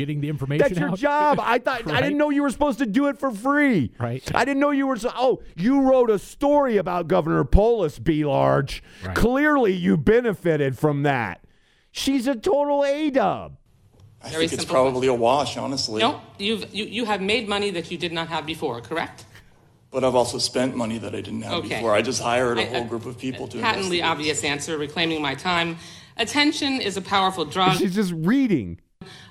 getting 0.00 0.20
the 0.22 0.28
information. 0.30 0.66
That's 0.66 0.78
your 0.80 0.88
out. 0.90 0.98
job. 0.98 1.40
I 1.40 1.58
thought 1.64 1.86
I 1.92 2.00
didn't 2.00 2.16
know 2.16 2.30
you 2.30 2.42
were 2.42 2.50
supposed 2.50 2.78
to 2.78 2.86
do 2.86 3.06
it 3.08 3.18
for 3.18 3.30
free. 3.30 3.92
Right. 4.00 4.22
I 4.34 4.44
didn't 4.46 4.60
know 4.60 4.70
you 4.70 4.86
were. 4.86 4.96
So, 4.96 5.12
oh, 5.14 5.42
you 5.56 5.82
wrote 5.82 6.08
a 6.10 6.18
story 6.18 6.78
about 6.78 7.06
Governor 7.06 7.44
Polis. 7.44 7.98
Be 7.98 8.24
large. 8.24 8.82
Right. 9.04 9.14
Clearly, 9.14 9.74
you 9.74 9.96
benefited 9.98 10.78
from 10.78 11.02
that. 11.02 11.44
She's 11.92 12.26
a 12.26 12.34
total 12.34 12.82
a 12.84 13.10
dub. 13.10 13.58
I 14.22 14.30
Very 14.30 14.48
think 14.48 14.52
it's 14.54 14.62
simple 14.62 14.74
probably 14.74 15.06
a 15.08 15.14
wash, 15.14 15.56
honestly. 15.56 16.00
No, 16.00 16.20
you've, 16.38 16.74
you, 16.74 16.84
you 16.84 17.04
have 17.04 17.20
made 17.22 17.48
money 17.48 17.70
that 17.72 17.90
you 17.90 17.98
did 17.98 18.12
not 18.12 18.28
have 18.28 18.44
before, 18.46 18.80
correct? 18.80 19.24
But 19.90 20.04
I've 20.04 20.14
also 20.14 20.38
spent 20.38 20.76
money 20.76 20.98
that 20.98 21.14
I 21.14 21.20
didn't 21.20 21.42
have 21.42 21.54
Okay. 21.64 21.68
before. 21.76 21.94
I 21.94 22.00
just 22.02 22.22
hired 22.22 22.58
a 22.58 22.62
I- 22.62 22.64
whole 22.66 22.84
I- 22.84 22.86
group 22.86 23.06
of 23.06 23.18
people 23.18 23.48
to 23.48 23.58
Patently 23.58 23.98
investigate. 24.00 24.04
obvious 24.04 24.44
answer, 24.44 24.78
reclaiming 24.78 25.20
my 25.20 25.34
time. 25.34 25.76
Attention 26.16 26.80
is 26.80 26.96
a 26.96 27.02
powerful 27.02 27.44
drug. 27.46 27.76
She's 27.78 27.94
just 27.94 28.12
reading. 28.14 28.78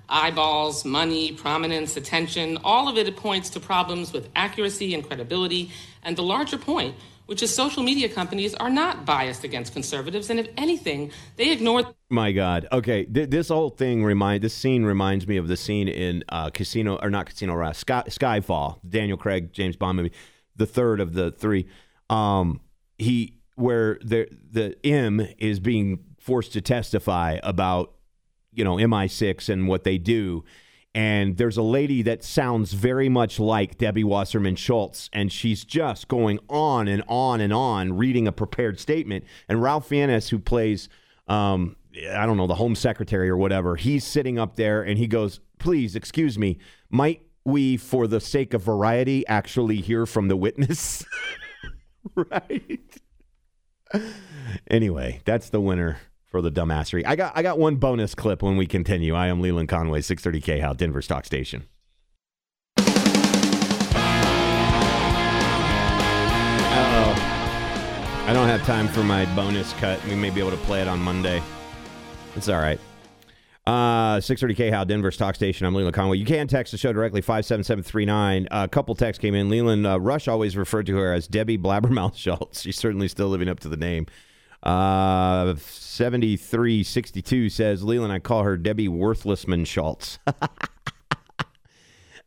Eyeballs, 0.09 0.85
money, 0.85 1.31
prominence, 1.31 1.95
attention, 1.95 2.57
all 2.63 2.87
of 2.87 2.97
it 2.97 3.15
points 3.15 3.49
to 3.51 3.59
problems 3.59 4.11
with 4.11 4.29
accuracy 4.35 4.93
and 4.93 5.05
credibility. 5.05 5.71
And 6.03 6.17
the 6.17 6.23
larger 6.23 6.57
point, 6.57 6.95
which 7.27 7.43
is 7.43 7.53
social 7.53 7.83
media 7.83 8.09
companies 8.09 8.55
are 8.55 8.71
not 8.71 9.05
biased 9.05 9.43
against 9.43 9.71
conservatives, 9.71 10.31
and 10.31 10.39
if 10.39 10.47
anything, 10.57 11.11
they 11.35 11.51
ignore 11.51 11.83
My 12.09 12.31
God. 12.31 12.67
Okay, 12.71 13.05
th- 13.05 13.29
this 13.29 13.49
whole 13.49 13.69
thing 13.69 14.03
remind 14.03 14.43
this 14.43 14.55
scene 14.55 14.83
reminds 14.83 15.27
me 15.27 15.37
of 15.37 15.47
the 15.47 15.55
scene 15.55 15.87
in 15.87 16.23
uh, 16.29 16.49
Casino 16.49 16.97
or 16.97 17.11
not 17.11 17.27
Casino 17.27 17.53
Rock, 17.53 17.75
Sky, 17.75 18.03
Skyfall, 18.07 18.79
Daniel 18.87 19.17
Craig 19.17 19.53
James 19.53 19.75
Bond 19.75 19.97
movie, 19.97 20.11
the 20.55 20.65
third 20.65 20.99
of 20.99 21.13
the 21.13 21.31
three. 21.31 21.67
Um, 22.09 22.61
he 22.97 23.35
where 23.55 23.99
the 24.03 24.27
the 24.49 24.75
M 24.83 25.27
is 25.37 25.59
being 25.59 25.99
forced 26.19 26.53
to 26.53 26.61
testify 26.61 27.37
about 27.43 27.93
you 28.59 28.65
know 28.65 28.75
MI6 28.75 29.47
and 29.47 29.67
what 29.69 29.85
they 29.85 29.97
do. 29.97 30.43
And 30.93 31.37
there's 31.37 31.55
a 31.55 31.63
lady 31.63 32.01
that 32.01 32.23
sounds 32.23 32.73
very 32.73 33.07
much 33.07 33.39
like 33.39 33.77
Debbie 33.77 34.03
Wasserman 34.03 34.57
Schultz, 34.57 35.09
and 35.13 35.31
she's 35.31 35.63
just 35.63 36.09
going 36.09 36.39
on 36.49 36.89
and 36.89 37.03
on 37.07 37.39
and 37.39 37.53
on 37.53 37.95
reading 37.95 38.27
a 38.27 38.33
prepared 38.33 38.79
statement. 38.79 39.23
And 39.47 39.61
Ralph 39.61 39.87
Fiennes, 39.87 40.27
who 40.29 40.39
plays, 40.39 40.89
um, 41.27 41.77
I 42.11 42.25
don't 42.25 42.35
know, 42.35 42.47
the 42.47 42.55
Home 42.55 42.75
Secretary 42.75 43.29
or 43.29 43.37
whatever, 43.37 43.77
he's 43.77 44.03
sitting 44.03 44.37
up 44.37 44.57
there 44.57 44.81
and 44.81 44.97
he 44.97 45.07
goes, 45.07 45.39
Please, 45.57 45.95
excuse 45.95 46.37
me, 46.37 46.57
might 46.89 47.21
we, 47.45 47.77
for 47.77 48.05
the 48.05 48.19
sake 48.19 48.53
of 48.53 48.63
variety, 48.63 49.25
actually 49.27 49.77
hear 49.77 50.05
from 50.05 50.27
the 50.27 50.35
witness? 50.35 51.05
right. 52.15 53.01
Anyway, 54.69 55.21
that's 55.23 55.49
the 55.49 55.61
winner 55.61 55.99
for 56.29 56.41
the 56.41 56.51
dumbassery. 56.51 57.03
I 57.05 57.15
got 57.15 57.35
I 57.35 57.41
got 57.41 57.57
one 57.59 57.75
bonus 57.75 58.15
clip 58.15 58.41
when 58.41 58.55
we 58.55 58.65
continue. 58.67 59.15
I 59.15 59.27
am 59.27 59.41
Leland 59.41 59.69
Conway, 59.69 60.01
630 60.01 60.61
KHOW, 60.61 60.73
Denver 60.73 61.01
Stock 61.01 61.25
station. 61.25 61.67
Uh-oh. 66.71 68.25
I 68.27 68.33
don't 68.33 68.47
have 68.47 68.63
time 68.63 68.87
for 68.87 69.03
my 69.03 69.25
bonus 69.35 69.73
cut. 69.73 70.03
We 70.05 70.15
may 70.15 70.29
be 70.29 70.39
able 70.39 70.51
to 70.51 70.57
play 70.57 70.81
it 70.81 70.87
on 70.87 70.99
Monday. 70.99 71.41
It's 72.35 72.47
all 72.47 72.59
right. 72.59 72.79
Uh, 73.65 74.17
630KHOW, 74.19 74.87
Denver's 74.87 75.17
talk 75.17 75.35
station. 75.35 75.67
I'm 75.67 75.75
Leland 75.75 75.93
Conway. 75.93 76.17
You 76.17 76.25
can 76.25 76.47
text 76.47 76.71
the 76.71 76.77
show 76.77 76.91
directly, 76.91 77.21
57739. 77.21 78.47
a 78.49 78.67
couple 78.67 78.95
texts 78.95 79.21
came 79.21 79.35
in. 79.35 79.49
Leland 79.49 79.85
uh, 79.85 79.99
Rush 79.99 80.27
always 80.27 80.57
referred 80.57 80.87
to 80.87 80.97
her 80.97 81.13
as 81.13 81.27
Debbie 81.27 81.57
Blabbermouth 81.57 82.15
Schultz. 82.15 82.61
She's 82.61 82.77
certainly 82.77 83.07
still 83.07 83.27
living 83.27 83.47
up 83.47 83.59
to 83.59 83.69
the 83.69 83.77
name. 83.77 84.07
Uh, 84.61 85.55
7362 85.55 87.49
says, 87.49 87.83
Leland, 87.83 88.11
I 88.11 88.19
call 88.19 88.43
her 88.43 88.57
Debbie 88.57 88.89
Worthlessman 88.89 89.65
Schultz. 89.65 90.19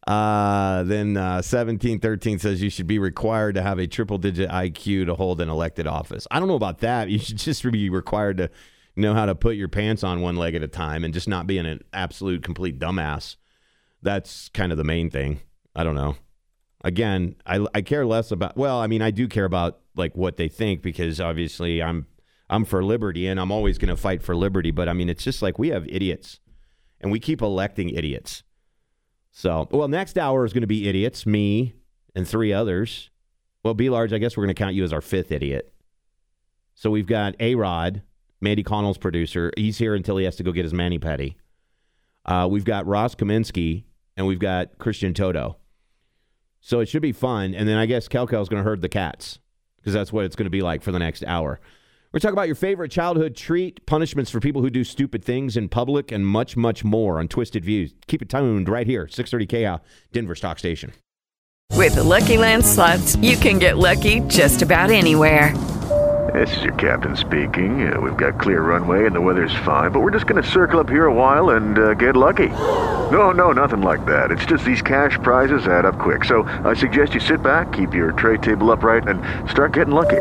Uh, 0.06 0.82
then 0.82 1.16
uh, 1.16 1.38
1713 1.38 2.38
says 2.38 2.60
you 2.60 2.70
should 2.70 2.86
be 2.86 2.98
required 2.98 3.54
to 3.54 3.62
have 3.62 3.78
a 3.78 3.86
triple 3.86 4.18
digit 4.18 4.50
IQ 4.50 5.06
to 5.06 5.14
hold 5.14 5.40
an 5.40 5.48
elected 5.48 5.86
office. 5.86 6.26
I 6.30 6.40
don't 6.40 6.48
know 6.48 6.56
about 6.56 6.78
that. 6.78 7.08
You 7.12 7.18
should 7.18 7.38
just 7.38 7.62
be 7.70 7.90
required 7.90 8.38
to 8.38 8.50
know 8.96 9.14
how 9.14 9.26
to 9.26 9.34
put 9.34 9.56
your 9.56 9.68
pants 9.68 10.02
on 10.02 10.22
one 10.22 10.36
leg 10.36 10.54
at 10.54 10.62
a 10.62 10.68
time 10.68 11.04
and 11.04 11.12
just 11.12 11.28
not 11.28 11.46
being 11.46 11.66
an 11.66 11.80
absolute 11.92 12.42
complete 12.42 12.78
dumbass. 12.78 13.36
That's 14.02 14.48
kind 14.48 14.72
of 14.72 14.78
the 14.78 14.84
main 14.84 15.10
thing. 15.10 15.40
I 15.76 15.84
don't 15.84 15.94
know. 15.94 16.16
Again, 16.82 17.36
I, 17.46 17.64
I 17.74 17.82
care 17.82 18.04
less 18.04 18.32
about, 18.32 18.56
well, 18.56 18.80
I 18.80 18.86
mean, 18.86 19.02
I 19.02 19.10
do 19.10 19.28
care 19.28 19.44
about 19.44 19.80
like 19.94 20.16
what 20.16 20.36
they 20.36 20.48
think 20.48 20.82
because 20.82 21.20
obviously 21.20 21.82
I'm, 21.82 22.06
I'm 22.52 22.66
for 22.66 22.84
liberty 22.84 23.26
and 23.26 23.40
I'm 23.40 23.50
always 23.50 23.78
going 23.78 23.88
to 23.88 23.96
fight 23.96 24.22
for 24.22 24.36
liberty. 24.36 24.70
But 24.70 24.88
I 24.88 24.92
mean, 24.92 25.08
it's 25.08 25.24
just 25.24 25.40
like 25.40 25.58
we 25.58 25.68
have 25.68 25.86
idiots 25.88 26.38
and 27.00 27.10
we 27.10 27.18
keep 27.18 27.40
electing 27.40 27.88
idiots. 27.88 28.42
So, 29.30 29.66
well, 29.70 29.88
next 29.88 30.18
hour 30.18 30.44
is 30.44 30.52
going 30.52 30.60
to 30.60 30.66
be 30.66 30.88
idiots, 30.88 31.24
me 31.24 31.74
and 32.14 32.28
three 32.28 32.52
others. 32.52 33.10
Well, 33.64 33.72
B 33.72 33.88
Large, 33.88 34.12
I 34.12 34.18
guess 34.18 34.36
we're 34.36 34.44
going 34.44 34.54
to 34.54 34.58
count 34.58 34.74
you 34.74 34.84
as 34.84 34.92
our 34.92 35.00
fifth 35.00 35.32
idiot. 35.32 35.72
So 36.74 36.90
we've 36.90 37.06
got 37.06 37.34
A 37.40 37.54
Rod, 37.54 38.02
Mandy 38.40 38.62
Connell's 38.62 38.98
producer. 38.98 39.50
He's 39.56 39.78
here 39.78 39.94
until 39.94 40.18
he 40.18 40.26
has 40.26 40.36
to 40.36 40.42
go 40.42 40.52
get 40.52 40.64
his 40.64 40.74
mani 40.74 40.98
petty. 40.98 41.38
Uh, 42.26 42.46
we've 42.50 42.64
got 42.64 42.86
Ross 42.86 43.14
Kaminsky 43.14 43.84
and 44.16 44.26
we've 44.26 44.38
got 44.38 44.78
Christian 44.78 45.14
Toto. 45.14 45.56
So 46.60 46.80
it 46.80 46.86
should 46.86 47.02
be 47.02 47.12
fun. 47.12 47.54
And 47.54 47.66
then 47.66 47.78
I 47.78 47.86
guess 47.86 48.08
Kelkel's 48.08 48.48
going 48.48 48.62
to 48.62 48.68
herd 48.68 48.82
the 48.82 48.88
cats 48.88 49.38
because 49.76 49.94
that's 49.94 50.12
what 50.12 50.26
it's 50.26 50.36
going 50.36 50.44
to 50.44 50.50
be 50.50 50.62
like 50.62 50.82
for 50.82 50.92
the 50.92 50.98
next 50.98 51.24
hour. 51.24 51.58
We're 52.12 52.20
talking 52.20 52.34
about 52.34 52.46
your 52.46 52.56
favorite 52.56 52.90
childhood 52.90 53.34
treat, 53.34 53.86
punishments 53.86 54.30
for 54.30 54.38
people 54.38 54.60
who 54.60 54.68
do 54.68 54.84
stupid 54.84 55.24
things 55.24 55.56
in 55.56 55.70
public, 55.70 56.12
and 56.12 56.26
much, 56.26 56.58
much 56.58 56.84
more 56.84 57.18
on 57.18 57.26
Twisted 57.26 57.64
Views. 57.64 57.94
Keep 58.06 58.20
it 58.20 58.28
tuned 58.28 58.68
right 58.68 58.86
here, 58.86 59.08
630 59.08 59.46
KL, 59.64 59.80
Denver 60.12 60.34
Stock 60.34 60.58
station. 60.58 60.92
With 61.72 61.94
the 61.94 62.04
Lucky 62.04 62.36
Land 62.36 62.66
slots, 62.66 63.16
you 63.16 63.38
can 63.38 63.58
get 63.58 63.78
lucky 63.78 64.20
just 64.28 64.60
about 64.60 64.90
anywhere. 64.90 65.56
This 66.34 66.54
is 66.58 66.64
your 66.64 66.74
captain 66.74 67.16
speaking. 67.16 67.90
Uh, 67.90 67.98
we've 67.98 68.18
got 68.18 68.38
clear 68.38 68.60
runway 68.60 69.06
and 69.06 69.16
the 69.16 69.20
weather's 69.20 69.54
fine, 69.64 69.90
but 69.90 70.00
we're 70.00 70.10
just 70.10 70.26
going 70.26 70.42
to 70.42 70.48
circle 70.48 70.80
up 70.80 70.90
here 70.90 71.06
a 71.06 71.14
while 71.14 71.50
and 71.56 71.78
uh, 71.78 71.94
get 71.94 72.14
lucky. 72.14 72.48
No, 72.48 73.30
no, 73.30 73.52
nothing 73.52 73.80
like 73.80 74.04
that. 74.04 74.30
It's 74.30 74.44
just 74.44 74.66
these 74.66 74.82
cash 74.82 75.18
prizes 75.22 75.66
add 75.66 75.86
up 75.86 75.98
quick. 75.98 76.26
So 76.26 76.42
I 76.42 76.74
suggest 76.74 77.14
you 77.14 77.20
sit 77.20 77.42
back, 77.42 77.72
keep 77.72 77.94
your 77.94 78.12
tray 78.12 78.36
table 78.36 78.70
upright, 78.70 79.08
and 79.08 79.18
start 79.50 79.72
getting 79.72 79.94
lucky. 79.94 80.20